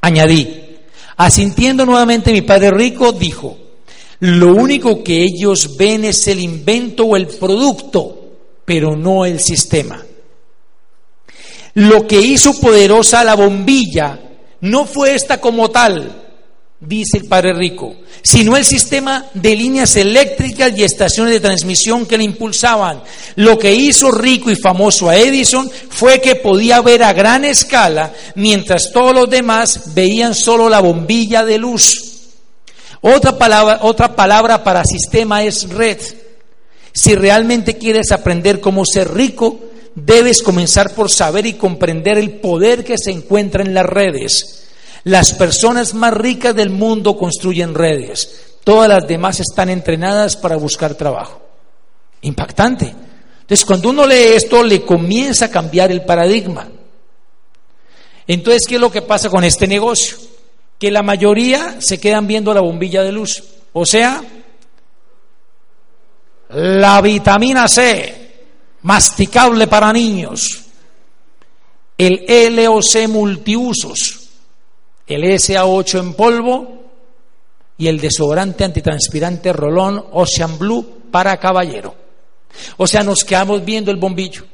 [0.00, 0.76] Añadí,
[1.16, 3.58] asintiendo nuevamente mi padre rico, dijo,
[4.20, 10.00] lo único que ellos ven es el invento o el producto, pero no el sistema.
[11.74, 14.20] Lo que hizo poderosa la bombilla
[14.60, 16.24] no fue esta como tal,
[16.80, 22.16] dice el padre rico, sino el sistema de líneas eléctricas y estaciones de transmisión que
[22.16, 23.02] le impulsaban.
[23.36, 28.12] Lo que hizo rico y famoso a Edison fue que podía ver a gran escala,
[28.36, 32.12] mientras todos los demás veían solo la bombilla de luz.
[33.00, 35.98] Otra palabra, otra palabra para sistema es red.
[36.92, 39.58] Si realmente quieres aprender cómo ser rico,
[39.94, 44.68] debes comenzar por saber y comprender el poder que se encuentra en las redes.
[45.04, 48.56] Las personas más ricas del mundo construyen redes.
[48.64, 51.42] Todas las demás están entrenadas para buscar trabajo.
[52.22, 52.94] Impactante.
[53.42, 56.66] Entonces, cuando uno lee esto, le comienza a cambiar el paradigma.
[58.26, 60.16] Entonces, ¿qué es lo que pasa con este negocio?
[60.78, 63.44] Que la mayoría se quedan viendo la bombilla de luz.
[63.74, 64.22] O sea,
[66.48, 68.23] la vitamina C,
[68.84, 70.64] masticable para niños,
[71.96, 74.28] el LOC multiusos,
[75.06, 76.82] el SA8 en polvo
[77.78, 81.94] y el desodorante antitranspirante Rolón Ocean Blue para caballero.
[82.76, 84.44] O sea, nos quedamos viendo el bombillo.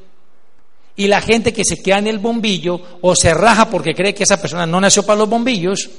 [0.94, 4.24] Y la gente que se queda en el bombillo o se raja porque cree que
[4.24, 5.90] esa persona no nació para los bombillos,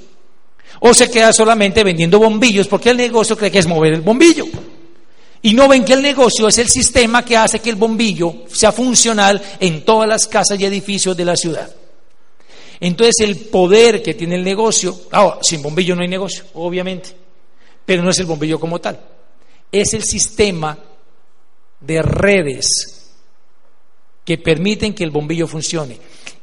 [0.80, 4.46] o se queda solamente vendiendo bombillos porque el negocio cree que es mover el bombillo.
[5.44, 8.72] Y no ven que el negocio es el sistema que hace que el bombillo sea
[8.72, 11.74] funcional en todas las casas y edificios de la ciudad.
[12.80, 17.10] Entonces el poder que tiene el negocio, ah, sin bombillo no hay negocio, obviamente,
[17.86, 19.00] pero no es el bombillo como tal,
[19.72, 20.78] es el sistema
[21.80, 23.12] de redes
[24.26, 25.98] que permiten que el bombillo funcione.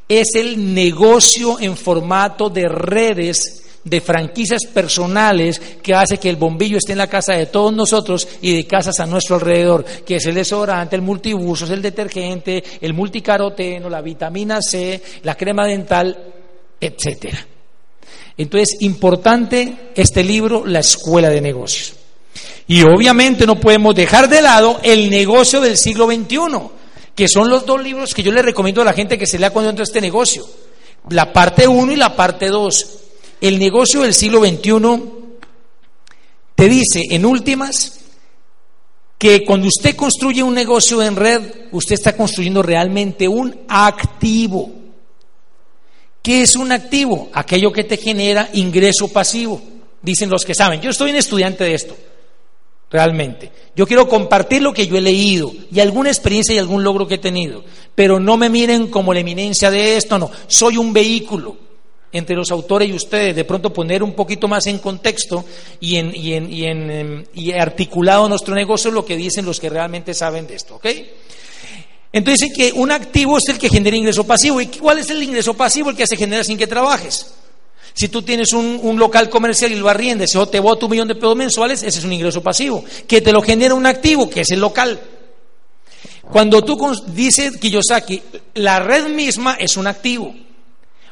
[0.08, 6.78] Es el negocio en formato de redes de franquicias personales que hace que el bombillo
[6.78, 10.26] esté en la casa de todos nosotros y de casas a nuestro alrededor, que es
[10.26, 16.16] el desodorante, el multibusos, el detergente, el multicaroteno, la vitamina C, la crema dental,
[16.80, 17.46] etcétera.
[18.36, 21.94] Entonces, importante este libro, La Escuela de Negocios.
[22.68, 26.38] Y obviamente no podemos dejar de lado el negocio del siglo XXI,
[27.14, 29.50] que son los dos libros que yo le recomiendo a la gente que se lea
[29.50, 30.46] cuando entra este negocio.
[31.08, 33.07] La parte 1 y la parte 2.
[33.40, 35.02] El negocio del siglo XXI
[36.56, 38.00] te dice, en últimas,
[39.16, 44.72] que cuando usted construye un negocio en red, usted está construyendo realmente un activo.
[46.20, 47.28] ¿Qué es un activo?
[47.32, 49.62] Aquello que te genera ingreso pasivo,
[50.02, 50.80] dicen los que saben.
[50.80, 51.96] Yo estoy un estudiante de esto,
[52.90, 53.52] realmente.
[53.76, 57.14] Yo quiero compartir lo que yo he leído y alguna experiencia y algún logro que
[57.14, 60.28] he tenido, pero no me miren como la eminencia de esto, no.
[60.48, 61.67] Soy un vehículo
[62.12, 65.44] entre los autores y ustedes, de pronto poner un poquito más en contexto
[65.80, 69.60] y, en, y, en, y, en, em, y articulado nuestro negocio lo que dicen los
[69.60, 70.86] que realmente saben de esto, ¿ok?
[72.12, 74.60] Entonces que un activo es el que genera ingreso pasivo.
[74.60, 75.90] ¿Y cuál es el ingreso pasivo?
[75.90, 77.26] El que se genera sin que trabajes.
[77.92, 81.16] Si tú tienes un, local comercial y lo arriendes, o te bota un millón de
[81.16, 84.50] pesos mensuales, ese es un ingreso pasivo, que te lo genera un activo, que es
[84.52, 85.00] el local.
[86.30, 88.22] Cuando tú dices Kiyosaki,
[88.54, 90.32] la red misma es un activo.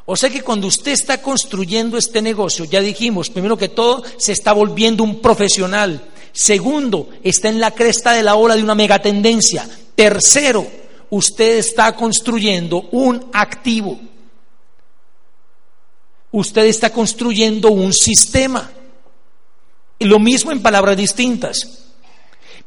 [0.08, 4.32] O sea que cuando usted está construyendo este negocio, ya dijimos, primero que todo, se
[4.32, 6.00] está volviendo un profesional.
[6.32, 9.68] Segundo, está en la cresta de la ola de una megatendencia.
[9.96, 10.64] Tercero,
[11.10, 13.98] usted está construyendo un activo.
[16.30, 18.70] Usted está construyendo un sistema.
[19.98, 21.86] Y lo mismo en palabras distintas.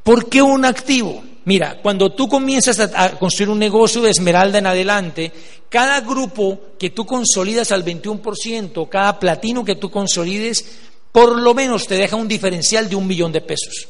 [0.03, 1.23] ¿Por qué un activo?
[1.45, 5.31] Mira, cuando tú comienzas a, construir un negocio de esmeralda en adelante,
[5.69, 10.79] cada grupo que tú consolidas al 21%, cada platino que tú consolides,
[11.11, 13.87] por lo menos te deja un diferencial de un millón de pesos.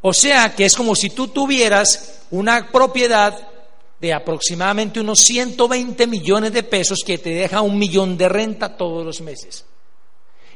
[0.00, 3.36] O sea que es como si tú tuvieras una propiedad
[4.00, 9.04] de aproximadamente unos 120 millones de pesos que te deja un millón de renta todos
[9.04, 9.64] los meses.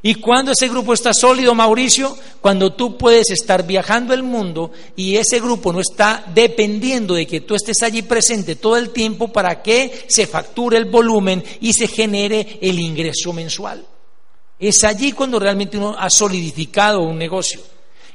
[0.04, 2.16] ¿Y cuando ese grupo está sólido, Mauricio?
[2.40, 7.42] Cuando tú puedes estar viajando el mundo y ese grupo no está dependiendo de que
[7.42, 11.86] tú estés allí presente todo el tiempo para que se facture el volumen y se
[11.86, 13.86] genere el ingreso mensual.
[14.58, 17.60] Es allí cuando realmente uno ha solidificado un negocio.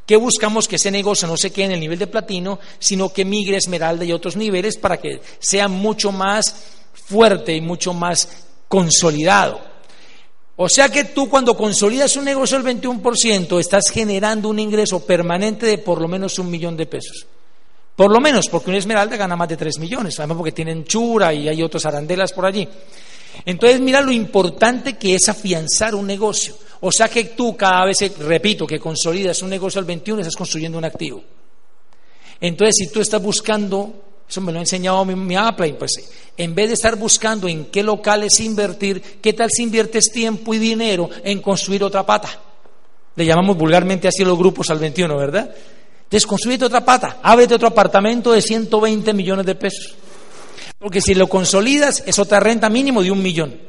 [0.05, 0.67] ¿Qué buscamos?
[0.67, 3.59] Que ese negocio no se quede en el nivel de platino, sino que migre a
[3.59, 6.53] esmeralda y otros niveles para que sea mucho más
[6.93, 9.76] fuerte y mucho más consolidado.
[10.59, 15.67] O sea que tú cuando consolidas un negocio al 21% estás generando un ingreso permanente
[15.67, 17.27] de por lo menos un millón de pesos.
[17.95, 21.33] Por lo menos, porque una esmeralda gana más de 3 millones, además porque tienen chura
[21.33, 22.67] y hay otras arandelas por allí.
[23.45, 26.55] Entonces mira lo importante que es afianzar un negocio.
[26.81, 30.77] O sea que tú cada vez, repito, que consolidas un negocio al 21 estás construyendo
[30.79, 31.23] un activo.
[32.41, 33.93] Entonces si tú estás buscando
[34.29, 35.35] eso me lo ha enseñado mi, mi
[35.77, 35.91] pues
[36.35, 40.59] en vez de estar buscando en qué locales invertir, ¿qué tal si inviertes tiempo y
[40.59, 42.29] dinero en construir otra pata?
[43.15, 45.55] Le llamamos vulgarmente así los grupos al 21, ¿verdad?
[46.09, 49.95] Entonces, otra pata, ábrete otro apartamento de 120 millones de pesos.
[50.77, 53.59] Porque si lo consolidas, es otra renta mínimo de un millón.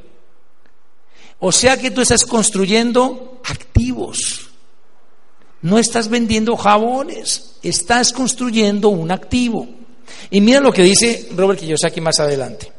[1.41, 4.51] O sea que tú estás construyendo activos.
[5.63, 9.67] No estás vendiendo jabones, estás construyendo un activo.
[10.31, 12.73] Y mira lo que dice Robert Kiyosaki más adelante.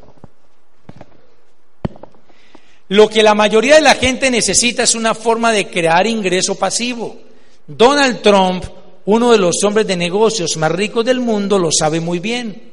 [2.88, 7.18] Lo que la mayoría de la gente necesita es una forma de crear ingreso pasivo.
[7.66, 8.64] Donald Trump,
[9.04, 12.72] uno de los hombres de negocios más ricos del mundo, lo sabe muy bien.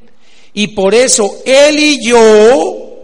[0.54, 2.98] Y por eso él y yo,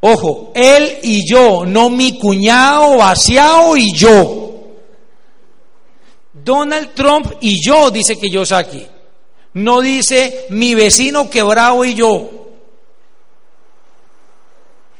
[0.00, 4.48] ojo, él y yo, no mi cuñado vaciado y yo.
[6.32, 8.86] Donald Trump y yo, dice Kiyosaki.
[9.58, 12.30] No dice mi vecino quebrado y yo.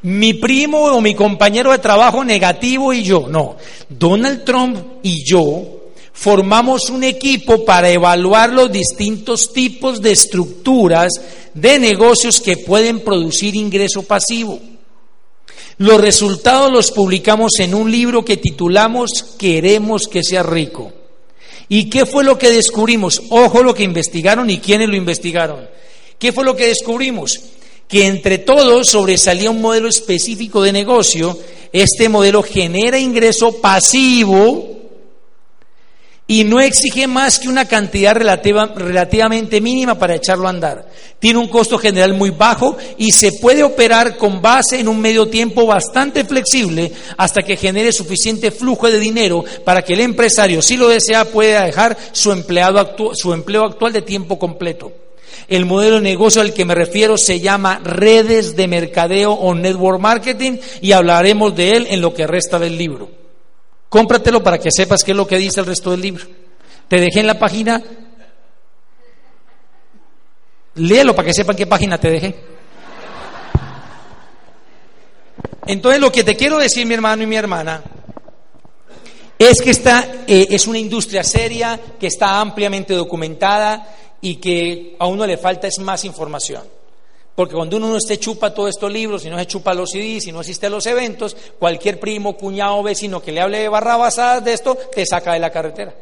[0.03, 3.29] Mi primo o mi compañero de trabajo negativo y yo.
[3.29, 3.57] No.
[3.89, 5.77] Donald Trump y yo
[6.13, 11.13] formamos un equipo para evaluar los distintos tipos de estructuras
[11.55, 14.59] de negocios que pueden producir ingreso pasivo.
[15.77, 20.98] Los resultados los publicamos en un libro que titulamos Queremos que sea rico.
[21.69, 23.23] ¿Y qué fue lo que descubrimos?
[23.31, 25.69] Ojo lo que investigaron y quiénes lo investigaron.
[26.19, 27.41] ¿Qué fue lo que descubrimos?
[27.87, 31.39] Que entre todos sobresalía un modelo específico de negocio.
[31.73, 34.78] Este modelo genera ingreso pasivo
[36.31, 40.87] y no exige más que una cantidad relativamente mínima para echarlo a andar.
[41.19, 45.29] Tiene un costo general muy bajo y se puede operar con base en un medio
[45.29, 50.77] tiempo bastante flexible hasta que genere suficiente flujo de dinero para que el empresario, si
[50.77, 54.93] lo desea, pueda dejar su, empleado su empleo actual de tiempo completo.
[55.49, 59.99] El modelo de negocio al que me refiero se llama redes de mercadeo o network
[59.99, 63.28] marketing y hablaremos de él en lo que resta del libro.
[63.89, 66.27] Cómpratelo para que sepas qué es lo que dice el resto del libro.
[66.89, 67.83] Te dejé en la página.
[70.75, 72.35] Léelo para que sepan qué página te dejé.
[75.67, 77.83] Entonces lo que te quiero decir, mi hermano y mi hermana,
[79.39, 85.07] es que esta eh, es una industria seria, que está ampliamente documentada y que a
[85.07, 86.78] uno le falta es más información.
[87.39, 90.25] Porque cuando uno no esté chupa todos estos libros, si no se chupa los CDs,
[90.25, 94.45] si no asiste a los eventos, cualquier primo, cuñado, vecino que le hable de barrabasadas
[94.45, 95.95] de esto, te saca de la carretera.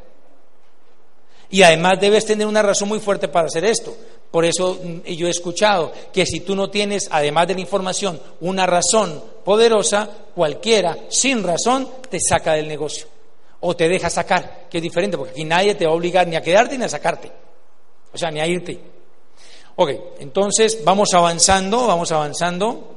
[1.51, 3.95] Y además debes tener una razón muy fuerte para hacer esto.
[4.30, 8.18] Por eso mm, yo he escuchado que si tú no tienes, además de la información,
[8.41, 13.09] una razón poderosa, cualquiera, sin razón, te saca del negocio.
[13.61, 16.37] O te deja sacar, que es diferente, porque aquí nadie te va a obligar ni
[16.37, 17.30] a quedarte ni a sacarte.
[18.11, 18.95] O sea, ni a irte.
[19.77, 22.97] Ok, entonces vamos avanzando, vamos avanzando.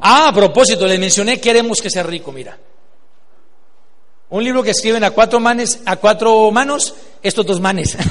[0.00, 2.58] Ah, a propósito, les mencioné queremos que sea rico, mira.
[4.30, 7.96] Un libro que escriben a cuatro manes, a cuatro manos, estos dos manes.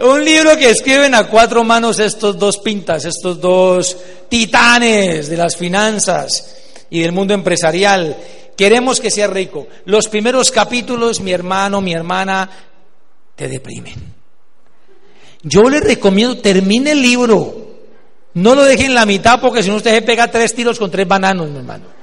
[0.00, 3.96] Un libro que escriben a cuatro manos estos dos pintas, estos dos
[4.30, 6.56] titanes de las finanzas
[6.88, 8.16] y del mundo empresarial.
[8.56, 9.68] Queremos que sea rico.
[9.84, 12.69] Los primeros capítulos, mi hermano, mi hermana,
[13.40, 13.94] te deprimen.
[15.42, 17.70] Yo le recomiendo, termine el libro.
[18.34, 20.90] No lo deje en la mitad porque si no usted se pega tres tiros con
[20.90, 22.00] tres bananos, mi hermano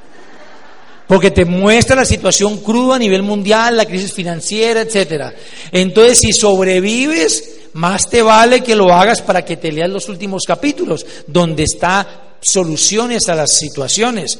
[1.07, 5.33] porque te muestra la situación cruda a nivel mundial, la crisis financiera, etcétera.
[5.71, 10.43] Entonces, si sobrevives, más te vale que lo hagas para que te leas los últimos
[10.43, 14.37] capítulos, donde está soluciones a las situaciones.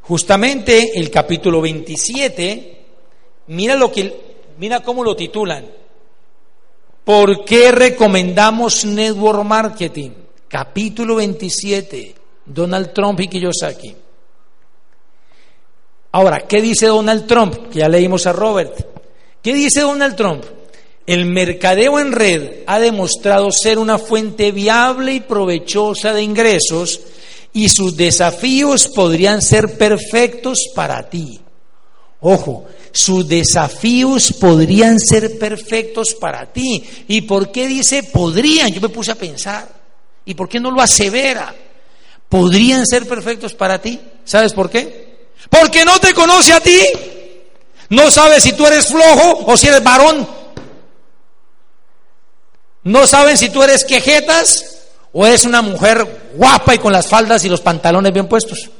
[0.00, 2.86] Justamente el capítulo 27,
[3.48, 4.14] mira lo que
[4.58, 5.66] mira cómo lo titulan.
[7.06, 10.10] ¿Por qué recomendamos network marketing?
[10.48, 13.94] Capítulo 27, Donald Trump y Kiyosaki.
[16.10, 17.68] Ahora, ¿qué dice Donald Trump?
[17.70, 18.84] Que ya leímos a Robert.
[19.40, 20.44] ¿Qué dice Donald Trump?
[21.06, 27.02] El mercadeo en red ha demostrado ser una fuente viable y provechosa de ingresos
[27.52, 31.40] y sus desafíos podrían ser perfectos para ti.
[32.20, 36.84] Ojo, sus desafíos podrían ser perfectos para ti.
[37.08, 38.72] ¿Y por qué dice podrían?
[38.72, 39.68] Yo me puse a pensar.
[40.24, 41.54] ¿Y por qué no lo asevera?
[42.28, 44.00] ¿Podrían ser perfectos para ti?
[44.24, 45.28] ¿Sabes por qué?
[45.48, 46.80] Porque no te conoce a ti.
[47.90, 50.26] No sabe si tú eres flojo o si eres varón.
[52.82, 54.78] No saben si tú eres quejetas
[55.12, 58.70] o eres una mujer guapa y con las faldas y los pantalones bien puestos.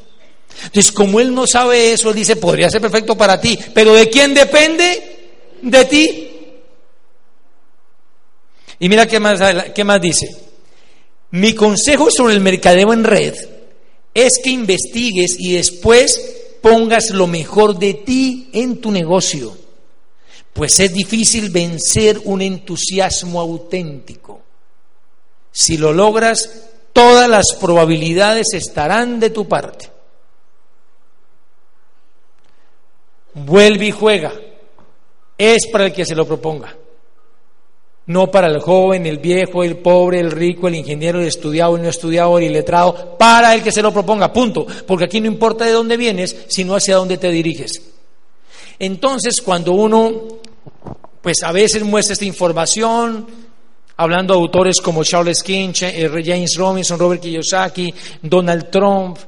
[0.65, 4.09] Entonces, como él no sabe eso, él dice, podría ser perfecto para ti, pero ¿de
[4.09, 5.19] quién depende?
[5.63, 6.31] De ti.
[8.79, 9.41] Y mira qué más,
[9.75, 10.29] qué más dice.
[11.31, 13.35] Mi consejo sobre el mercadeo en red
[14.15, 19.57] es que investigues y después pongas lo mejor de ti en tu negocio,
[20.53, 24.41] pues es difícil vencer un entusiasmo auténtico.
[25.53, 26.51] Si lo logras,
[26.93, 29.91] todas las probabilidades estarán de tu parte.
[33.37, 34.33] Vuelve y juega.
[35.39, 36.75] Es para el que se lo proponga
[38.07, 41.83] no para el joven, el viejo, el pobre, el rico, el ingeniero, el estudiado, el
[41.83, 44.67] no estudiado, el letrado, para el que se lo proponga, punto.
[44.87, 47.83] Porque aquí no importa de dónde vienes, sino hacia dónde te diriges.
[48.79, 50.23] Entonces, cuando uno,
[51.21, 53.27] pues a veces muestra esta información,
[53.97, 59.19] hablando de autores como Charles King, eh, James Robinson, Robert Kiyosaki, Donald Trump,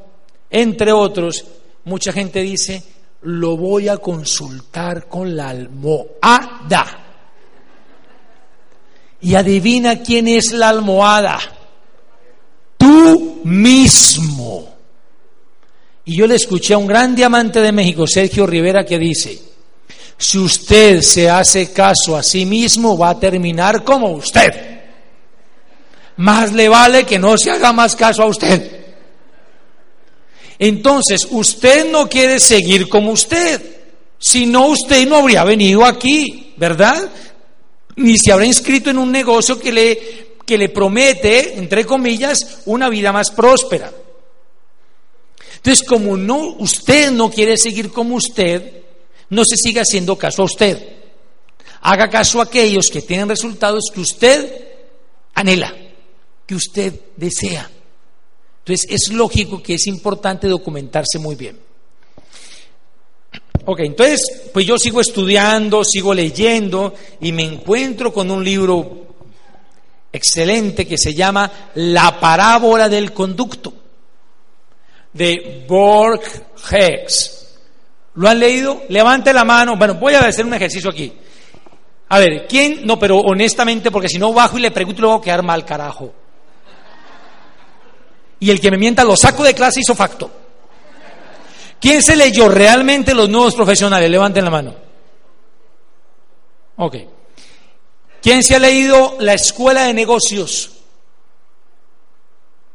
[0.50, 1.44] entre otros,
[1.84, 2.80] mucha gente dice,
[3.22, 7.04] lo voy a consultar con la almohada.
[9.20, 11.38] Y adivina quién es la almohada.
[12.76, 14.68] Tú mismo.
[16.04, 19.38] Y yo le escuché a un gran diamante de México, Sergio Rivera, que dice,
[20.16, 24.78] si usted se hace caso a sí mismo, va a terminar como usted.
[26.16, 28.77] Más le vale que no se haga más caso a usted.
[30.58, 33.60] Entonces, usted no quiere seguir como usted.
[34.18, 37.10] Si no, usted no habría venido aquí, ¿verdad?
[37.98, 42.88] ni se habrá inscrito en un negocio que le, que le promete, entre comillas, una
[42.88, 43.92] vida más próspera.
[45.56, 48.82] Entonces, como no, usted no quiere seguir como usted,
[49.30, 50.96] no se siga haciendo caso a usted.
[51.80, 54.68] Haga caso a aquellos que tienen resultados que usted
[55.34, 55.74] anhela,
[56.46, 57.68] que usted desea.
[58.68, 61.58] Entonces, es lógico que es importante documentarse muy bien.
[63.64, 66.92] Ok, entonces, pues yo sigo estudiando, sigo leyendo
[67.22, 69.06] y me encuentro con un libro
[70.12, 73.72] excelente que se llama La parábola del conducto
[75.14, 76.20] de Borg
[76.70, 77.48] Hex.
[78.16, 78.82] ¿Lo han leído?
[78.90, 79.78] Levante la mano.
[79.78, 81.10] Bueno, voy a hacer un ejercicio aquí.
[82.10, 82.84] A ver, ¿quién?
[82.84, 86.12] No, pero honestamente, porque si no bajo y le pregunto, luego quedar mal, carajo.
[88.40, 90.30] Y el que me mienta lo saco de clase hizo facto.
[91.80, 94.10] ¿Quién se leyó realmente los nuevos profesionales?
[94.10, 94.74] Levanten la mano.
[96.76, 96.96] Ok.
[98.22, 100.72] ¿Quién se ha leído la escuela de negocios?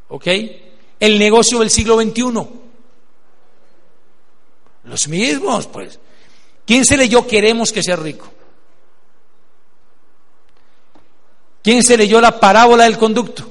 [0.09, 0.28] ¿Ok?
[0.99, 2.47] El negocio del siglo XXI.
[4.86, 5.99] Los mismos, pues.
[6.66, 8.30] ¿Quién se leyó Queremos que sea rico?
[11.61, 13.49] ¿Quién se leyó la parábola del conducto?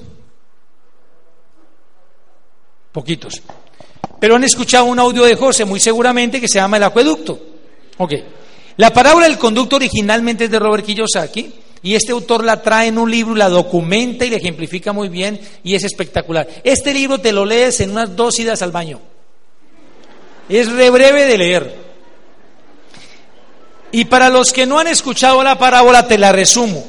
[2.92, 3.42] Poquitos.
[4.20, 7.40] Pero han escuchado un audio de José, muy seguramente, que se llama El Acueducto.
[7.98, 8.12] Ok.
[8.76, 11.52] La parábola del conducto originalmente es de Robert Kiyosaki,
[11.84, 15.40] Y este autor la trae en un libro, la documenta y la ejemplifica muy bien
[15.64, 16.48] y es espectacular.
[16.62, 19.00] Este libro te lo lees en unas dos idas al baño.
[20.48, 21.76] Es re breve de leer.
[23.90, 26.84] Y para los que no han escuchado la parábola, te la resumo.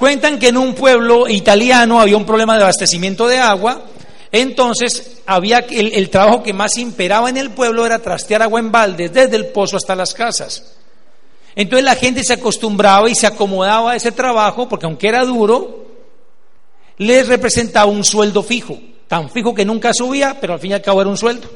[0.00, 3.82] Cuentan que en un pueblo italiano había un problema de abastecimiento de agua,
[4.32, 8.72] entonces había el, el trabajo que más imperaba en el pueblo era trastear agua en
[8.72, 10.72] baldes desde el pozo hasta las casas.
[11.54, 15.84] Entonces la gente se acostumbraba y se acomodaba a ese trabajo porque aunque era duro,
[16.96, 20.82] les representaba un sueldo fijo, tan fijo que nunca subía, pero al fin y al
[20.82, 21.46] cabo era un sueldo.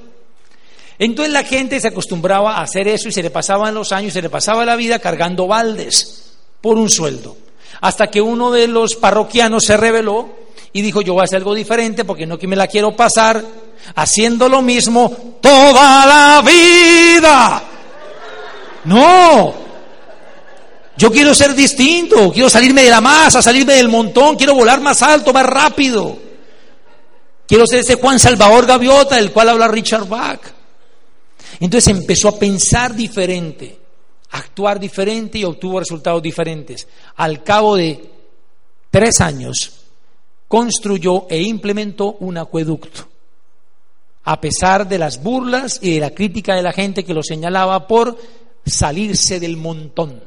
[0.98, 4.20] Entonces la gente se acostumbraba a hacer eso y se le pasaban los años, se
[4.20, 7.38] le pasaba la vida cargando baldes por un sueldo
[7.80, 10.28] hasta que uno de los parroquianos se rebeló
[10.72, 13.42] y dijo, yo voy a hacer algo diferente porque no que me la quiero pasar
[13.94, 17.62] haciendo lo mismo toda la vida.
[18.84, 19.54] No,
[20.96, 25.02] yo quiero ser distinto, quiero salirme de la masa, salirme del montón, quiero volar más
[25.02, 26.18] alto, más rápido.
[27.46, 30.40] Quiero ser ese Juan Salvador Gaviota del cual habla Richard Bach.
[31.60, 33.83] Entonces empezó a pensar diferente
[34.34, 36.88] actuar diferente y obtuvo resultados diferentes.
[37.16, 38.10] Al cabo de
[38.90, 39.72] tres años,
[40.48, 43.08] construyó e implementó un acueducto,
[44.24, 47.86] a pesar de las burlas y de la crítica de la gente que lo señalaba
[47.86, 48.18] por
[48.66, 50.22] salirse del montón.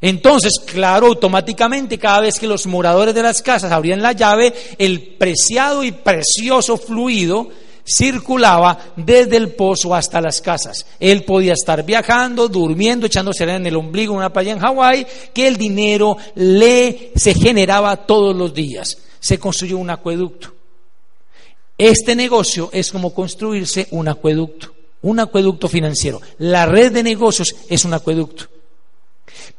[0.00, 5.16] Entonces, claro, automáticamente cada vez que los moradores de las casas abrían la llave, el
[5.16, 7.50] preciado y precioso fluido
[7.86, 10.86] circulaba desde el pozo hasta las casas.
[11.00, 15.56] Él podía estar viajando, durmiendo, echándose en el ombligo una playa en Hawái, que el
[15.56, 18.98] dinero le se generaba todos los días.
[19.20, 20.52] Se construyó un acueducto.
[21.78, 24.72] Este negocio es como construirse un acueducto,
[25.02, 26.20] un acueducto financiero.
[26.38, 28.46] La red de negocios es un acueducto.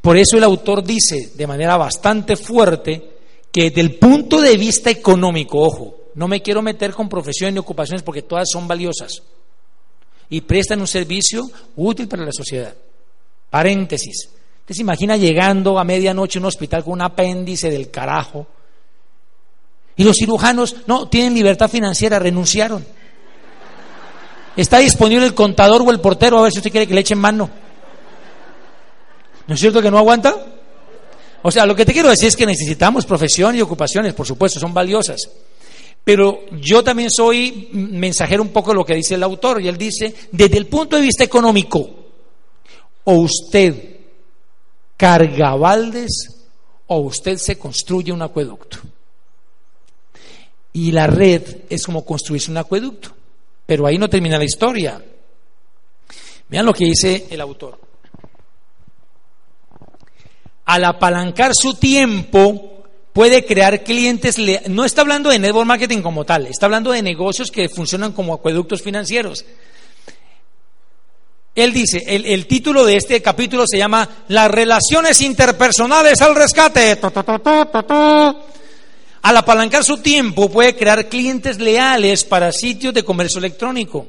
[0.01, 3.11] Por eso el autor dice de manera bastante fuerte
[3.51, 7.59] que desde el punto de vista económico, ojo, no me quiero meter con profesiones y
[7.59, 9.21] ocupaciones porque todas son valiosas
[10.29, 12.73] y prestan un servicio útil para la sociedad.
[13.49, 14.29] Paréntesis.
[14.61, 18.47] Usted se imagina llegando a medianoche a un hospital con un apéndice del carajo
[19.95, 22.85] y los cirujanos no tienen libertad financiera, renunciaron.
[24.55, 27.17] Está disponible el contador o el portero a ver si usted quiere que le echen
[27.17, 27.49] mano.
[29.47, 30.35] ¿No es cierto que no aguanta?
[31.41, 34.59] O sea, lo que te quiero decir es que necesitamos profesiones y ocupaciones, por supuesto,
[34.59, 35.29] son valiosas.
[36.03, 39.77] Pero yo también soy mensajero un poco de lo que dice el autor, y él
[39.77, 41.89] dice, desde el punto de vista económico,
[43.05, 43.93] o usted
[44.97, 46.43] carga baldes
[46.87, 48.77] o usted se construye un acueducto.
[50.73, 53.09] Y la red es como construirse un acueducto.
[53.65, 55.03] Pero ahí no termina la historia.
[56.49, 57.79] Vean lo que dice el autor.
[60.65, 62.82] Al apalancar su tiempo,
[63.13, 64.37] puede crear clientes,
[64.67, 68.33] no está hablando de network marketing como tal, está hablando de negocios que funcionan como
[68.33, 69.45] acueductos financieros.
[71.55, 76.99] Él dice, el, título de este capítulo se llama Las relaciones interpersonales al rescate.
[79.21, 84.07] Al apalancar su tiempo puede crear clientes leales para sitios de comercio electrónico,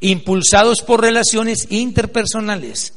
[0.00, 2.94] impulsados por relaciones interpersonales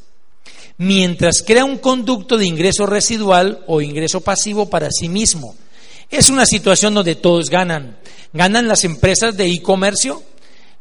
[0.81, 5.53] mientras crea un conducto de ingreso residual o ingreso pasivo para sí mismo.
[6.09, 7.99] Es una situación donde todos ganan.
[8.33, 10.23] Ganan las empresas de e-comercio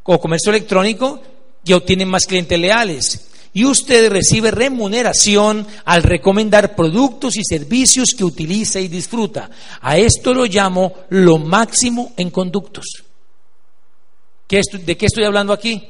[0.05, 1.21] o comercio electrónico
[1.63, 3.27] que obtienen más clientes leales.
[3.53, 9.51] Y usted recibe remuneración al recomendar productos y servicios que utiliza y disfruta.
[9.83, 13.05] A esto lo llamo lo máximo en conductos.
[14.49, 15.87] ¿De qué estoy hablando aquí?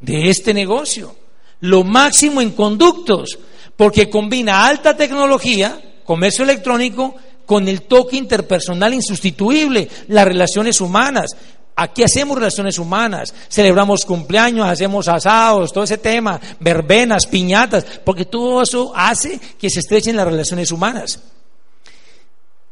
[0.00, 1.25] De este negocio
[1.60, 3.38] lo máximo en conductos,
[3.76, 11.30] porque combina alta tecnología, comercio electrónico, con el toque interpersonal insustituible, las relaciones humanas.
[11.76, 18.62] Aquí hacemos relaciones humanas, celebramos cumpleaños, hacemos asados, todo ese tema, verbenas, piñatas, porque todo
[18.62, 21.20] eso hace que se estrechen las relaciones humanas.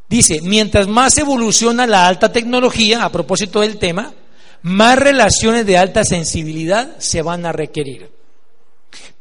[0.09, 4.13] Dice, mientras más evoluciona la alta tecnología, a propósito del tema,
[4.63, 8.11] más relaciones de alta sensibilidad se van a requerir.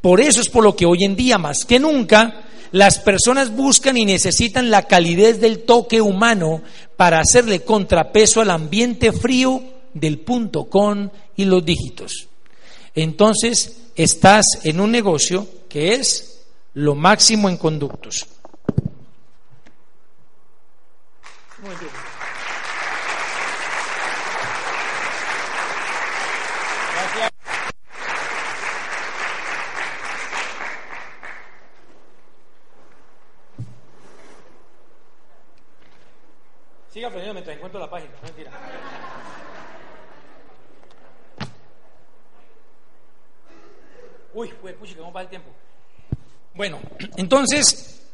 [0.04, 2.44] Por eso es por lo que hoy en día, más que nunca,
[2.74, 6.62] las personas buscan y necesitan la calidez del toque humano
[6.98, 12.28] para hacerle contrapeso al ambiente frío del punto con y los dígitos.
[12.94, 16.42] Entonces, estás en un negocio que es
[16.74, 18.28] lo máximo en conductos.
[37.04, 38.12] Siga aprendiendo mientras encuentro la página.
[38.24, 38.52] Mentira.
[44.34, 45.50] Uy, pues, pucha, ¿cómo va el tiempo?
[46.56, 46.80] Bueno,
[47.18, 48.08] entonces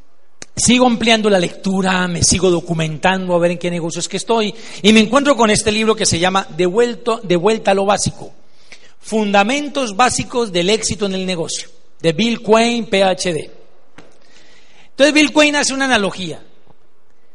[0.55, 4.91] sigo ampliando la lectura, me sigo documentando a ver en qué negocios que estoy y
[4.91, 6.67] me encuentro con este libro que se llama De,
[7.23, 8.33] de vuelta a lo básico.
[8.99, 11.69] Fundamentos básicos del éxito en el negocio,
[12.01, 13.51] de Bill Quain, PhD.
[14.89, 16.43] Entonces Bill Quain hace una analogía.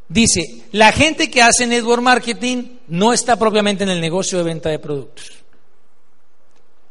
[0.09, 4.69] Dice, la gente que hace network marketing no está propiamente en el negocio de venta
[4.69, 5.33] de productos.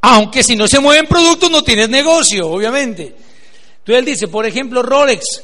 [0.02, 3.04] Aunque si no se mueven productos no tienes negocio, obviamente.
[3.04, 5.44] Entonces él dice, por ejemplo, Rolex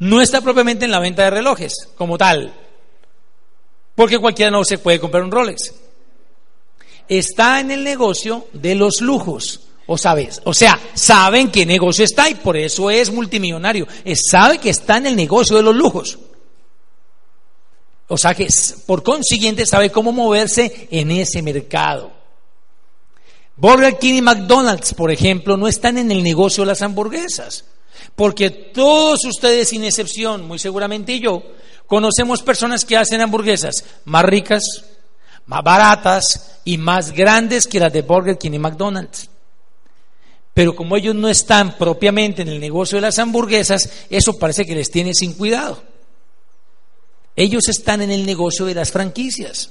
[0.00, 2.52] no está propiamente en la venta de relojes como tal.
[3.94, 5.74] Porque cualquiera no se puede comprar un Rolex
[7.10, 9.60] está en el negocio de los lujos.
[9.86, 13.86] O sabes, o sea, saben qué negocio está y por eso es multimillonario.
[14.14, 16.18] sabe que está en el negocio de los lujos.
[18.12, 18.48] O sea que
[18.86, 22.10] por consiguiente sabe cómo moverse en ese mercado.
[23.54, 27.66] Burger King y McDonald's, por ejemplo, no están en el negocio de las hamburguesas.
[28.16, 31.40] Porque todos ustedes, sin excepción, muy seguramente yo,
[31.86, 34.64] conocemos personas que hacen hamburguesas más ricas,
[35.46, 39.30] más baratas y más grandes que las de Burger King y McDonald's.
[40.52, 44.74] Pero como ellos no están propiamente en el negocio de las hamburguesas, eso parece que
[44.74, 45.89] les tiene sin cuidado.
[47.40, 49.70] Ellos están en el negocio de las franquicias.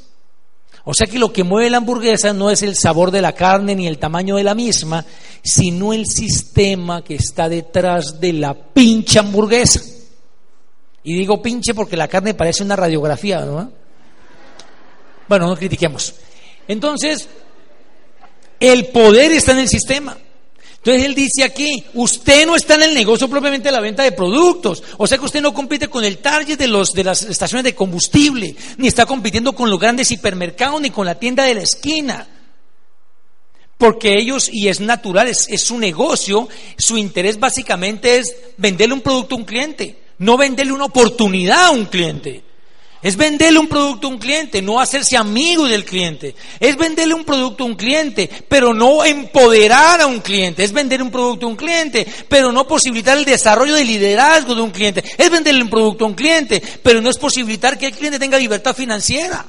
[0.86, 3.76] O sea que lo que mueve la hamburguesa no es el sabor de la carne
[3.76, 5.06] ni el tamaño de la misma,
[5.44, 9.82] sino el sistema que está detrás de la pinche hamburguesa.
[11.04, 13.72] Y digo pinche porque la carne parece una radiografía, ¿no?
[15.28, 16.16] Bueno, no critiquemos.
[16.68, 17.30] Entonces,
[18.60, 20.18] el poder está en el sistema.
[20.80, 24.14] Entonces él dice aquí, usted no está en el negocio propiamente de la venta de
[24.14, 27.66] productos, o sea que usted no compite con el target de, los, de las estaciones
[27.66, 31.64] de combustible, ni está compitiendo con los grandes hipermercados, ni con la tienda de la
[31.64, 32.28] esquina.
[33.78, 39.02] Porque ellos, y es natural, es, es su negocio, su interés básicamente es venderle un
[39.02, 42.44] producto a un cliente, no venderle una oportunidad a un cliente.
[43.02, 46.36] Es venderle un producto a un cliente, no hacerse amigo del cliente.
[46.60, 50.66] Es venderle un producto a un cliente, pero no empoderar a un cliente.
[50.66, 54.62] Es vender un producto a un cliente, pero no posibilitar el desarrollo de liderazgo de
[54.62, 55.04] un cliente.
[55.18, 58.38] Es venderle un producto a un cliente, pero no es posibilitar que el cliente tenga
[58.38, 59.46] libertad financiera.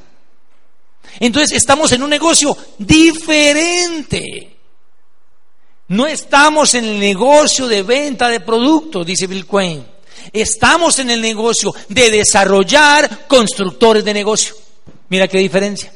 [1.18, 4.56] Entonces estamos en un negocio diferente.
[5.88, 9.84] No estamos en el negocio de venta de productos, dice Bill Quain.
[10.32, 14.54] Estamos en el negocio de desarrollar constructores de negocio.
[15.08, 15.92] Mira qué diferencia.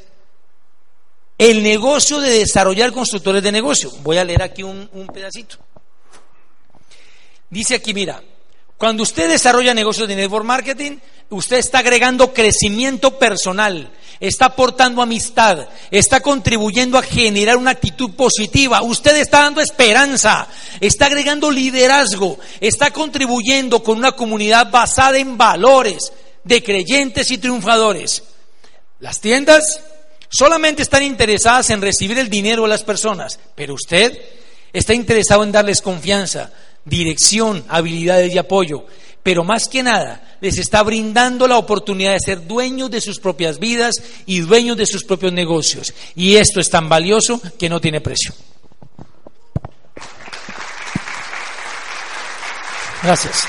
[1.39, 3.91] El negocio de desarrollar constructores de negocio.
[4.03, 5.57] Voy a leer aquí un, pedacito.
[7.51, 8.22] Dice aquí, mira,
[8.76, 10.99] cuando usted desarrolla negocios de network marketing,
[11.31, 18.83] usted está agregando crecimiento personal, está aportando amistad, está contribuyendo a generar una actitud positiva,
[18.83, 20.47] usted está dando esperanza,
[20.81, 26.12] está agregando liderazgo, está contribuyendo con una comunidad basada en valores
[26.45, 28.22] de creyentes y triunfadores.
[29.01, 29.81] Las tiendas
[30.29, 34.16] solamente están interesadas en recibir el dinero de las personas, pero usted
[34.72, 36.51] está interesado en darles confianza,
[36.85, 38.87] dirección, habilidades y apoyo
[39.25, 43.59] pero más que nada les está brindando la oportunidad de ser dueños de sus propias
[43.59, 43.95] vidas
[44.27, 45.95] y dueños de sus propios negocios.
[46.14, 48.35] Y esto es tan valioso que no tiene precio.
[53.03, 53.45] Gracias.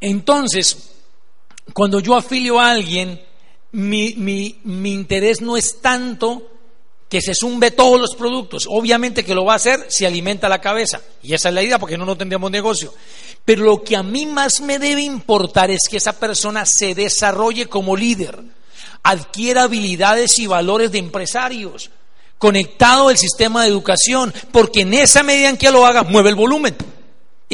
[0.00, 0.90] Entonces,
[1.74, 3.20] cuando yo afilio a alguien,
[3.72, 6.51] mi, mi, mi interés no es tanto
[7.12, 8.66] que se zumbe todos los productos.
[8.66, 11.02] Obviamente que lo va a hacer si alimenta la cabeza.
[11.22, 12.94] Y esa es la idea, porque no, no tendríamos negocio.
[13.44, 17.66] Pero lo que a mí más me debe importar es que esa persona se desarrolle
[17.66, 18.40] como líder,
[19.02, 21.90] adquiera habilidades y valores de empresarios,
[22.38, 26.34] conectado al sistema de educación, porque en esa medida en que lo haga, mueve el
[26.34, 26.74] volumen.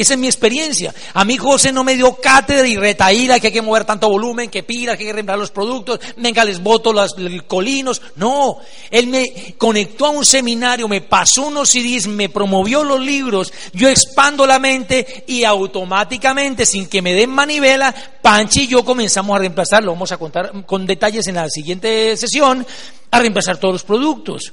[0.00, 0.94] Esa es mi experiencia.
[1.12, 4.48] A mí José no me dio cátedra y retaíra que hay que mover tanto volumen,
[4.48, 7.16] que pira, que hay que reemplazar los productos, venga, les voto los,
[7.48, 8.00] colinos.
[8.14, 8.58] No,
[8.92, 13.88] él me conectó a un seminario, me pasó unos CDs, me promovió los libros, yo
[13.88, 17.92] expando la mente y automáticamente, sin que me den manivela,
[18.22, 19.90] Panchi y yo comenzamos a reemplazarlo.
[19.90, 22.64] Vamos a contar con detalles en la siguiente sesión,
[23.10, 24.52] a reemplazar todos los productos.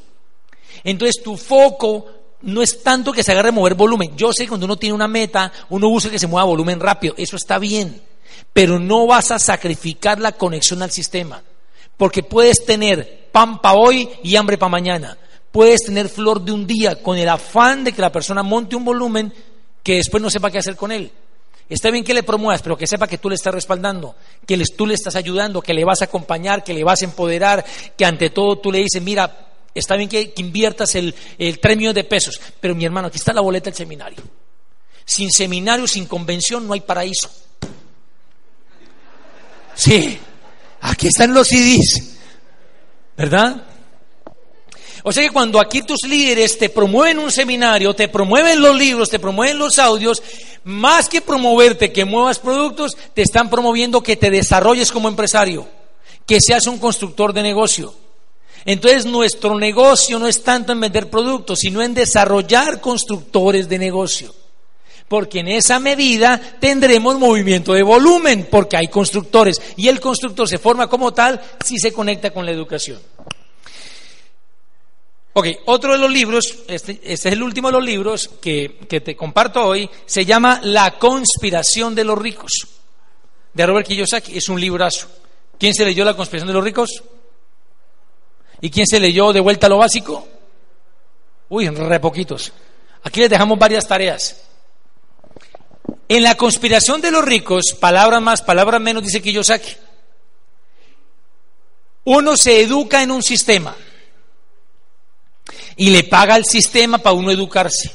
[0.84, 2.08] Entonces tu foco
[2.42, 4.16] no es tanto que se agarre a mover volumen.
[4.16, 7.14] Yo sé que cuando uno tiene una meta, uno busca que se mueva volumen rápido.
[7.18, 8.02] Eso está bien.
[8.54, 11.42] Pero no vas a sacrificar la conexión al sistema.
[11.98, 15.18] Porque puedes tener pan para hoy y hambre para mañana.
[15.52, 18.86] Puedes tener flor de un día con el afán de que la persona monte un
[18.86, 19.34] volumen
[19.82, 21.12] que después no sepa qué hacer con él.
[21.68, 24.16] Está bien que le promuevas, pero que sepa que tú le estás respaldando,
[24.46, 27.66] que tú le estás ayudando, que le vas a acompañar, que le vas a empoderar,
[27.98, 31.96] que ante todo tú le dices, mira, está bien que, inviertas el, el 3 millones
[31.96, 34.24] de pesos, pero mi hermano, aquí está la boleta del seminario.
[35.06, 37.30] Sin seminario, sin convención, no hay paraíso.
[39.76, 40.18] Sí,
[40.82, 42.16] aquí están los CDs,
[43.18, 43.64] ¿verdad?
[45.04, 49.10] O sea que cuando aquí tus líderes te promueven un seminario, te promueven los libros,
[49.10, 50.24] te promueven los audios,
[50.64, 55.68] más que promoverte que muevas productos, te están promoviendo que te desarrolles como empresario,
[56.26, 57.94] que seas un constructor de negocio.
[58.66, 64.34] Entonces nuestro negocio no es tanto en vender productos, sino en desarrollar constructores de negocio.
[65.08, 69.62] Porque en esa medida tendremos movimiento de volumen, porque hay constructores.
[69.78, 73.00] Y el constructor se forma como tal si se conecta con la educación.
[75.34, 79.02] Ok, otro de los libros, este, este, es el último de los libros que, que,
[79.02, 82.52] te comparto hoy, se llama La conspiración de los ricos,
[83.54, 84.38] de Robert Kiyosaki.
[84.38, 85.08] Es un librazo.
[85.60, 87.04] ¿Quién se leyó La conspiración de los ricos?
[88.62, 90.28] ¿Y quién se leyó De vuelta lo básico?
[91.50, 92.52] Uy, re poquitos.
[93.04, 94.42] Aquí les dejamos varias tareas.
[96.08, 99.76] En la conspiración de los ricos, palabras más, palabras menos, dice Kiyosaki.
[102.06, 103.76] Uno se educa en un sistema
[105.76, 107.92] y le paga al sistema para uno educarse.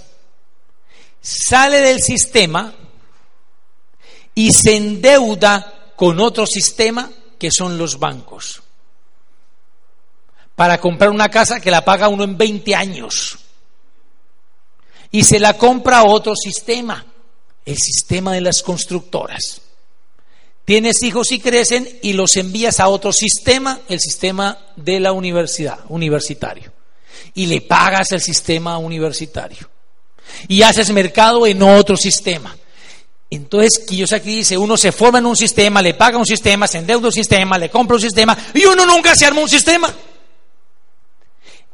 [1.21, 2.75] Sale del sistema
[4.35, 8.60] y se endeuda con otro sistema que son los bancos.
[10.61, 13.39] Para comprar una casa que la paga uno en 20 años.
[15.11, 17.03] Y se la compra a otro sistema,
[17.65, 19.63] el sistema de las constructoras.
[20.67, 25.79] Tienes hijos y crecen y los envías a otro sistema, el sistema de la universidad,
[25.89, 26.71] universitario
[27.33, 29.67] y le pagas el sistema universitario.
[30.47, 32.55] Y haces mercado en otro sistema.
[33.31, 37.07] Entonces, aquí dice, uno se forma en un sistema, le paga un sistema, se endeuda
[37.07, 39.91] un sistema, le compra un sistema y uno nunca se arma un sistema.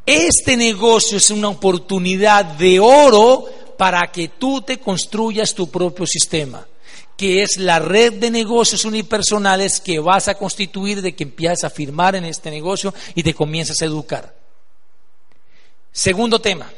[0.06, 3.44] Este negocio es una oportunidad de oro
[3.76, 6.64] para que tú te construyas tu propio sistema,
[7.16, 11.70] que es la red de negocios unipersonales que vas a constituir de que empiezas a
[11.70, 14.32] firmar en este negocio y te comienzas a educar.
[15.90, 16.70] Segundo tema.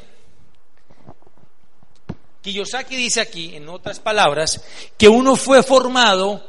[2.41, 4.61] Kiyosaki dice aquí, en otras palabras,
[4.97, 6.43] que uno fue formado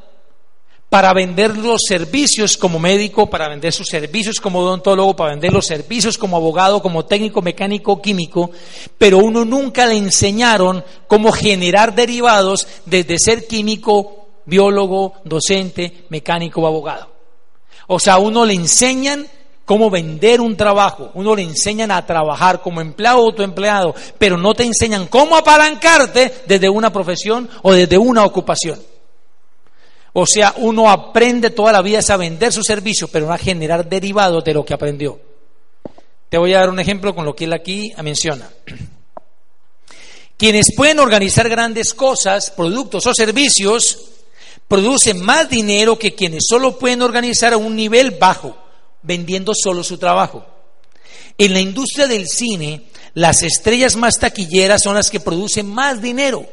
[0.90, 5.64] para vender los servicios como médico, para vender sus servicios como odontólogo, para vender los
[5.64, 8.50] servicios como abogado, como técnico mecánico, químico,
[8.98, 16.66] pero uno nunca le enseñaron cómo generar derivados desde ser químico, biólogo, docente, mecánico o
[16.66, 17.08] abogado.
[17.86, 19.28] O sea, uno le enseñan
[19.64, 21.12] cómo vender un trabajo.
[21.14, 26.42] Uno le enseñan a trabajar como empleado o autoempleado, pero no te enseñan cómo apalancarte
[26.48, 28.80] desde una profesión o desde una ocupación.
[30.12, 33.88] O sea, uno aprende toda la vida a vender su servicio, pero no a generar
[33.88, 35.20] derivados de lo que aprendió.
[36.28, 38.48] Te voy a dar un ejemplo con lo que él aquí menciona.
[40.36, 43.98] Quienes pueden organizar grandes cosas, productos o servicios,
[44.66, 48.56] producen más dinero que quienes solo pueden organizar a un nivel bajo
[49.02, 50.46] vendiendo solo su trabajo.
[51.36, 52.84] En la industria del cine,
[53.14, 56.46] las estrellas más taquilleras son las que producen más dinero.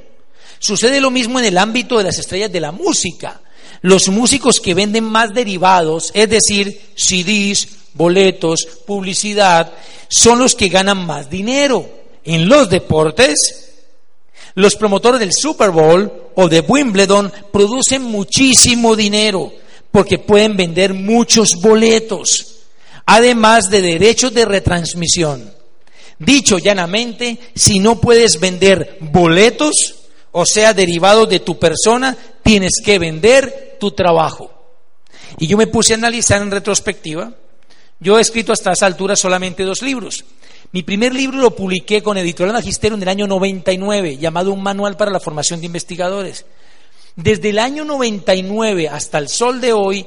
[0.60, 3.42] Sucede lo mismo en el ámbito de las estrellas de la música.
[3.82, 9.74] Los músicos que venden más derivados, es decir, CDs, boletos, publicidad,
[10.10, 11.88] son los que ganan más dinero.
[12.24, 13.68] En los deportes,
[14.56, 19.54] los promotores del Super Bowl o de Wimbledon producen muchísimo dinero
[19.92, 22.58] porque pueden vender muchos boletos,
[23.06, 25.54] además de derechos de retransmisión.
[26.20, 29.97] Dicho llanamente, si no puedes vender boletos,
[30.40, 34.52] o sea, derivados de tu persona, tienes que vender tu trabajo.
[35.40, 37.34] Y yo me puse a analizar en retrospectiva.
[38.00, 40.26] Yo he escrito hasta esa altura solamente dos libros.
[40.74, 44.96] Mi primer libro lo publiqué con Editorial Magisterio en el año 99, llamado Un Manual
[44.96, 46.46] para la Formación de Investigadores.
[47.16, 50.06] Desde el año 99 hasta el sol de hoy,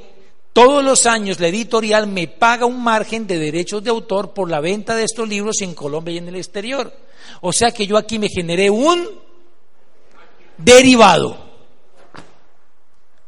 [0.53, 4.61] todos los años la editorial me paga un margen de derechos de autor por la
[4.61, 6.97] venta de estos libros en Colombia y en el exterior.
[7.41, 9.29] O sea que yo aquí me generé un
[10.65, 11.37] derivado.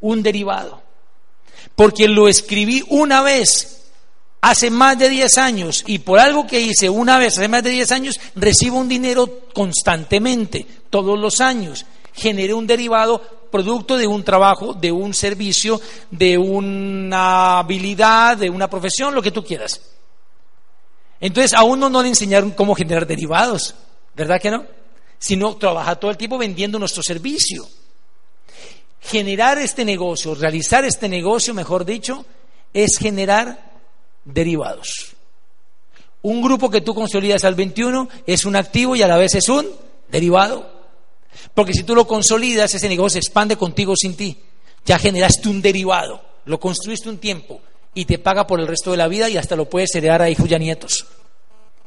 [0.01, 0.83] Un derivado.
[1.75, 3.91] Porque lo escribí una vez
[4.41, 7.71] hace más de 10 años y por algo que hice una vez hace más de
[7.71, 11.87] 10 años recibo un dinero constantemente, todos los años.
[12.13, 15.81] Generé un derivado producto de un trabajo, de un servicio,
[16.11, 19.81] de una habilidad, de una profesión, lo que tú quieras.
[21.21, 23.75] Entonces a uno no le enseñaron cómo generar derivados,
[24.17, 24.65] ¿verdad que no?
[25.23, 27.69] Sino trabaja todo el tiempo vendiendo nuestro servicio.
[29.01, 32.27] Generar este negocio, realizar este negocio, mejor dicho,
[32.75, 33.71] es generar
[34.25, 35.15] derivados.
[36.23, 39.49] Un grupo que tú consolidas al 21 es un activo y a la vez es
[39.49, 39.69] un
[40.09, 40.69] derivado.
[41.55, 44.37] Porque si tú lo consolidas, ese negocio se expande contigo sin ti.
[44.85, 47.61] Ya generaste un derivado, lo construiste un tiempo
[47.95, 50.31] y te paga por el resto de la vida y hasta lo puedes heredar a
[50.31, 51.07] hijos y a nietos.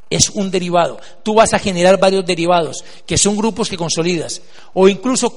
[0.08, 1.00] Es un derivado.
[1.24, 4.40] Tú vas a generar varios derivados, que son grupos que consolidas.
[4.72, 5.34] O incluso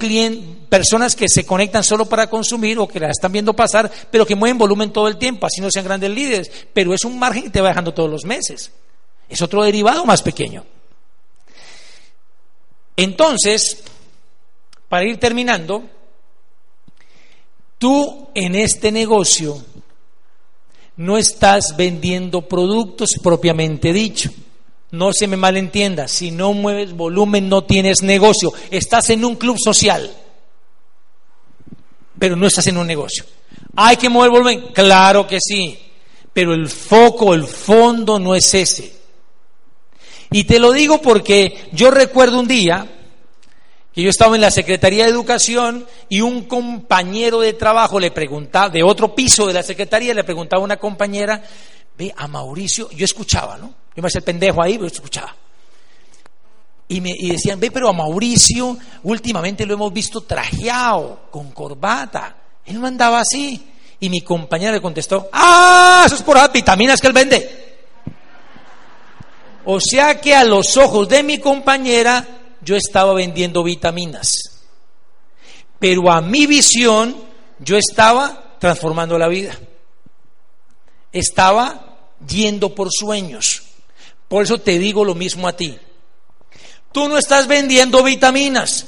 [0.70, 4.36] personas que se conectan solo para consumir o que la están viendo pasar, pero que
[4.36, 6.52] mueven volumen todo el tiempo, así no sean grandes líderes.
[6.72, 8.72] Pero es un margen que te va dejando todos los meses.
[9.28, 10.64] Es otro derivado más pequeño.
[12.96, 13.82] Entonces,
[14.88, 15.84] para ir terminando,
[17.78, 19.64] tú en este negocio
[20.98, 24.30] no estás vendiendo productos propiamente dicho.
[24.92, 28.52] No se me malentienda, si no mueves volumen no tienes negocio.
[28.72, 30.12] Estás en un club social,
[32.18, 33.24] pero no estás en un negocio.
[33.76, 34.68] ¿Hay que mover volumen?
[34.74, 35.78] Claro que sí,
[36.34, 39.00] pero el foco, el fondo no es ese.
[40.32, 42.88] Y te lo digo porque yo recuerdo un día
[43.94, 48.70] que yo estaba en la Secretaría de Educación y un compañero de trabajo le preguntaba,
[48.70, 51.44] de otro piso de la Secretaría, le preguntaba a una compañera,
[52.00, 53.74] ve a Mauricio, yo escuchaba, ¿no?
[53.94, 55.36] Yo me hacía el pendejo ahí, pero escuchaba.
[56.88, 62.38] Y, me, y decían, ve, pero a Mauricio últimamente lo hemos visto trajeado, con corbata.
[62.66, 63.68] Él no andaba así.
[64.00, 67.78] Y mi compañera le contestó, ah, eso es por las vitaminas que él vende.
[69.66, 72.26] O sea que a los ojos de mi compañera
[72.62, 74.30] yo estaba vendiendo vitaminas.
[75.80, 77.14] Pero a mi visión
[77.60, 79.54] yo estaba transformando la vida.
[81.12, 81.89] Estaba
[82.28, 83.64] yendo por sueños.
[84.28, 85.78] Por eso te digo lo mismo a ti.
[86.92, 88.86] Tú no estás vendiendo vitaminas.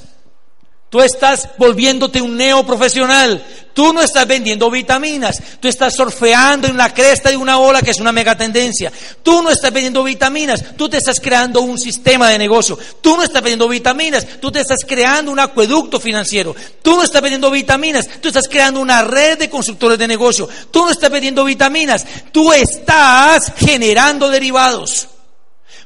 [0.89, 3.45] Tú estás volviéndote un neoprofesional.
[3.73, 5.41] Tú no estás vendiendo vitaminas.
[5.59, 8.91] Tú estás surfeando en la cresta de una ola que es una mega tendencia.
[9.23, 10.75] Tú no estás vendiendo vitaminas.
[10.75, 12.77] Tú te estás creando un sistema de negocio.
[13.01, 14.25] Tú no estás vendiendo vitaminas.
[14.39, 16.55] Tú te estás creando un acueducto financiero.
[16.81, 18.07] Tú no estás vendiendo vitaminas.
[18.21, 20.49] Tú estás creando una red de constructores de negocio.
[20.71, 22.05] Tú no estás vendiendo vitaminas.
[22.31, 25.07] Tú estás generando derivados.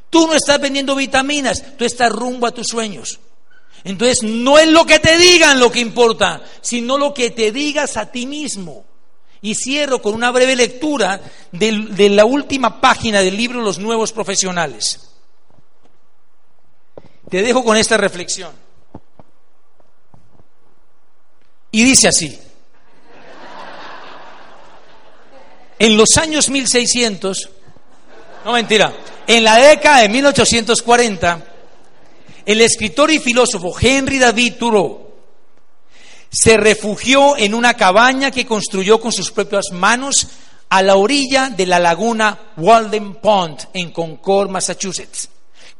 [0.10, 1.64] Tú no estás vendiendo vitaminas.
[1.78, 3.20] Tú estás rumbo a tus sueños.
[3.86, 7.98] Entonces no es lo que te digan lo que importa, sino lo que te digas
[7.98, 8.84] a ti mismo.
[9.44, 11.22] Y cierro con una breve lectura
[11.52, 15.08] de, la última página del libro Los Nuevos Profesionales.
[17.30, 18.52] Te dejo con esta reflexión.
[21.70, 22.40] Y dice así.
[25.78, 27.50] En los años 1600,
[28.46, 28.96] no mentira,
[29.28, 31.55] en la década de 1840,
[32.46, 35.06] el escritor y filósofo Henry David Thoreau
[36.30, 40.28] se refugió en una cabaña que construyó con sus propias manos
[40.70, 45.30] a la orilla de la laguna Walden Pond en Concord, Massachusetts.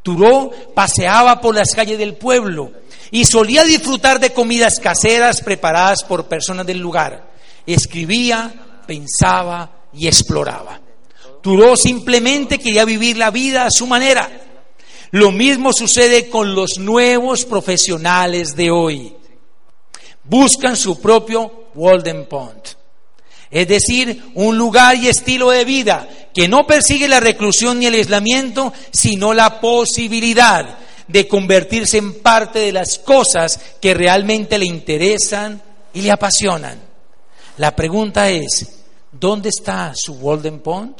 [0.02, 2.72] Thoreau paseaba por las calles del pueblo
[3.12, 7.34] y solía disfrutar de comidas caseras preparadas por personas del lugar.
[7.66, 8.54] Escribía,
[8.88, 10.80] pensaba y exploraba.
[11.42, 14.45] Thoreau simplemente quería vivir la vida a su manera
[15.12, 19.14] lo mismo sucede con los nuevos profesionales de hoy.
[20.24, 22.62] Buscan su propio Walden Pond.
[23.52, 27.94] Es decir, un lugar y estilo de vida que no persigue la reclusión ni el
[27.94, 30.78] aislamiento, sino la posibilidad
[31.08, 35.62] de convertirse en parte de las cosas que realmente le interesan
[35.94, 36.80] y le apasionan.
[37.58, 40.96] La pregunta es, ¿dónde está su Walden Pond?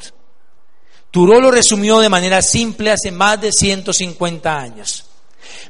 [1.10, 5.04] Turó lo resumió de manera simple hace más de 150 años.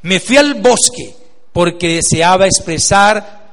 [0.03, 1.15] Me fui al bosque
[1.53, 3.47] porque deseaba expresar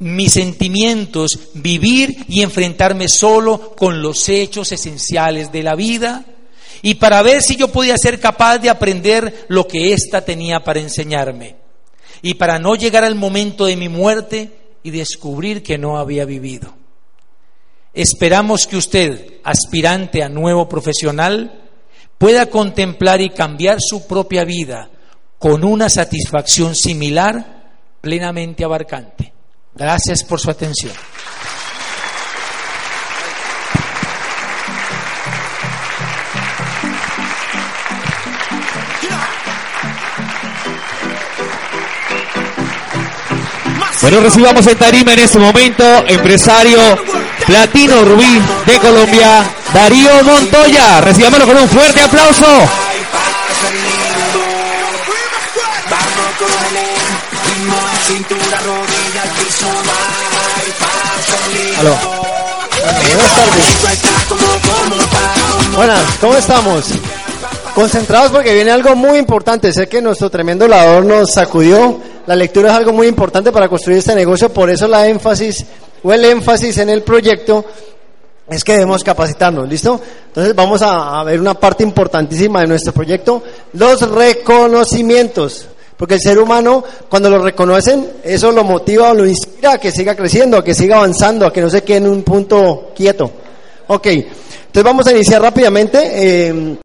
[0.00, 6.24] mis sentimientos, vivir y enfrentarme solo con los hechos esenciales de la vida
[6.82, 10.80] y para ver si yo podía ser capaz de aprender lo que ésta tenía para
[10.80, 11.56] enseñarme
[12.22, 14.50] y para no llegar al momento de mi muerte
[14.82, 16.79] y descubrir que no había vivido.
[17.92, 21.68] Esperamos que usted, aspirante a nuevo profesional,
[22.18, 24.90] pueda contemplar y cambiar su propia vida
[25.38, 29.32] con una satisfacción similar, plenamente abarcante.
[29.74, 30.92] Gracias por su atención.
[44.10, 46.80] Bueno, recibamos en tarima en este momento, empresario
[47.46, 51.00] Platino Rubí de Colombia, Darío Montoya.
[51.00, 52.44] Recibámoslo con un fuerte aplauso.
[61.78, 61.96] Aló.
[63.14, 63.76] buenas tardes.
[65.76, 66.86] Buenas, ¿cómo estamos?
[67.76, 69.72] Concentrados porque viene algo muy importante.
[69.72, 72.09] Sé que nuestro tremendo lador nos sacudió.
[72.26, 75.64] La lectura es algo muy importante para construir este negocio, por eso la énfasis
[76.02, 77.64] o el énfasis en el proyecto
[78.50, 80.00] es que debemos capacitarnos, ¿listo?
[80.26, 83.42] Entonces vamos a, ver una parte importantísima de nuestro proyecto,
[83.74, 85.68] los reconocimientos.
[85.96, 89.92] Porque el ser humano, cuando lo reconocen, eso lo motiva o lo inspira a que
[89.92, 93.30] siga creciendo, a que siga avanzando, a que no se quede en un punto quieto.
[93.86, 95.98] Ok, entonces vamos a iniciar rápidamente.
[96.02, 96.76] Eh,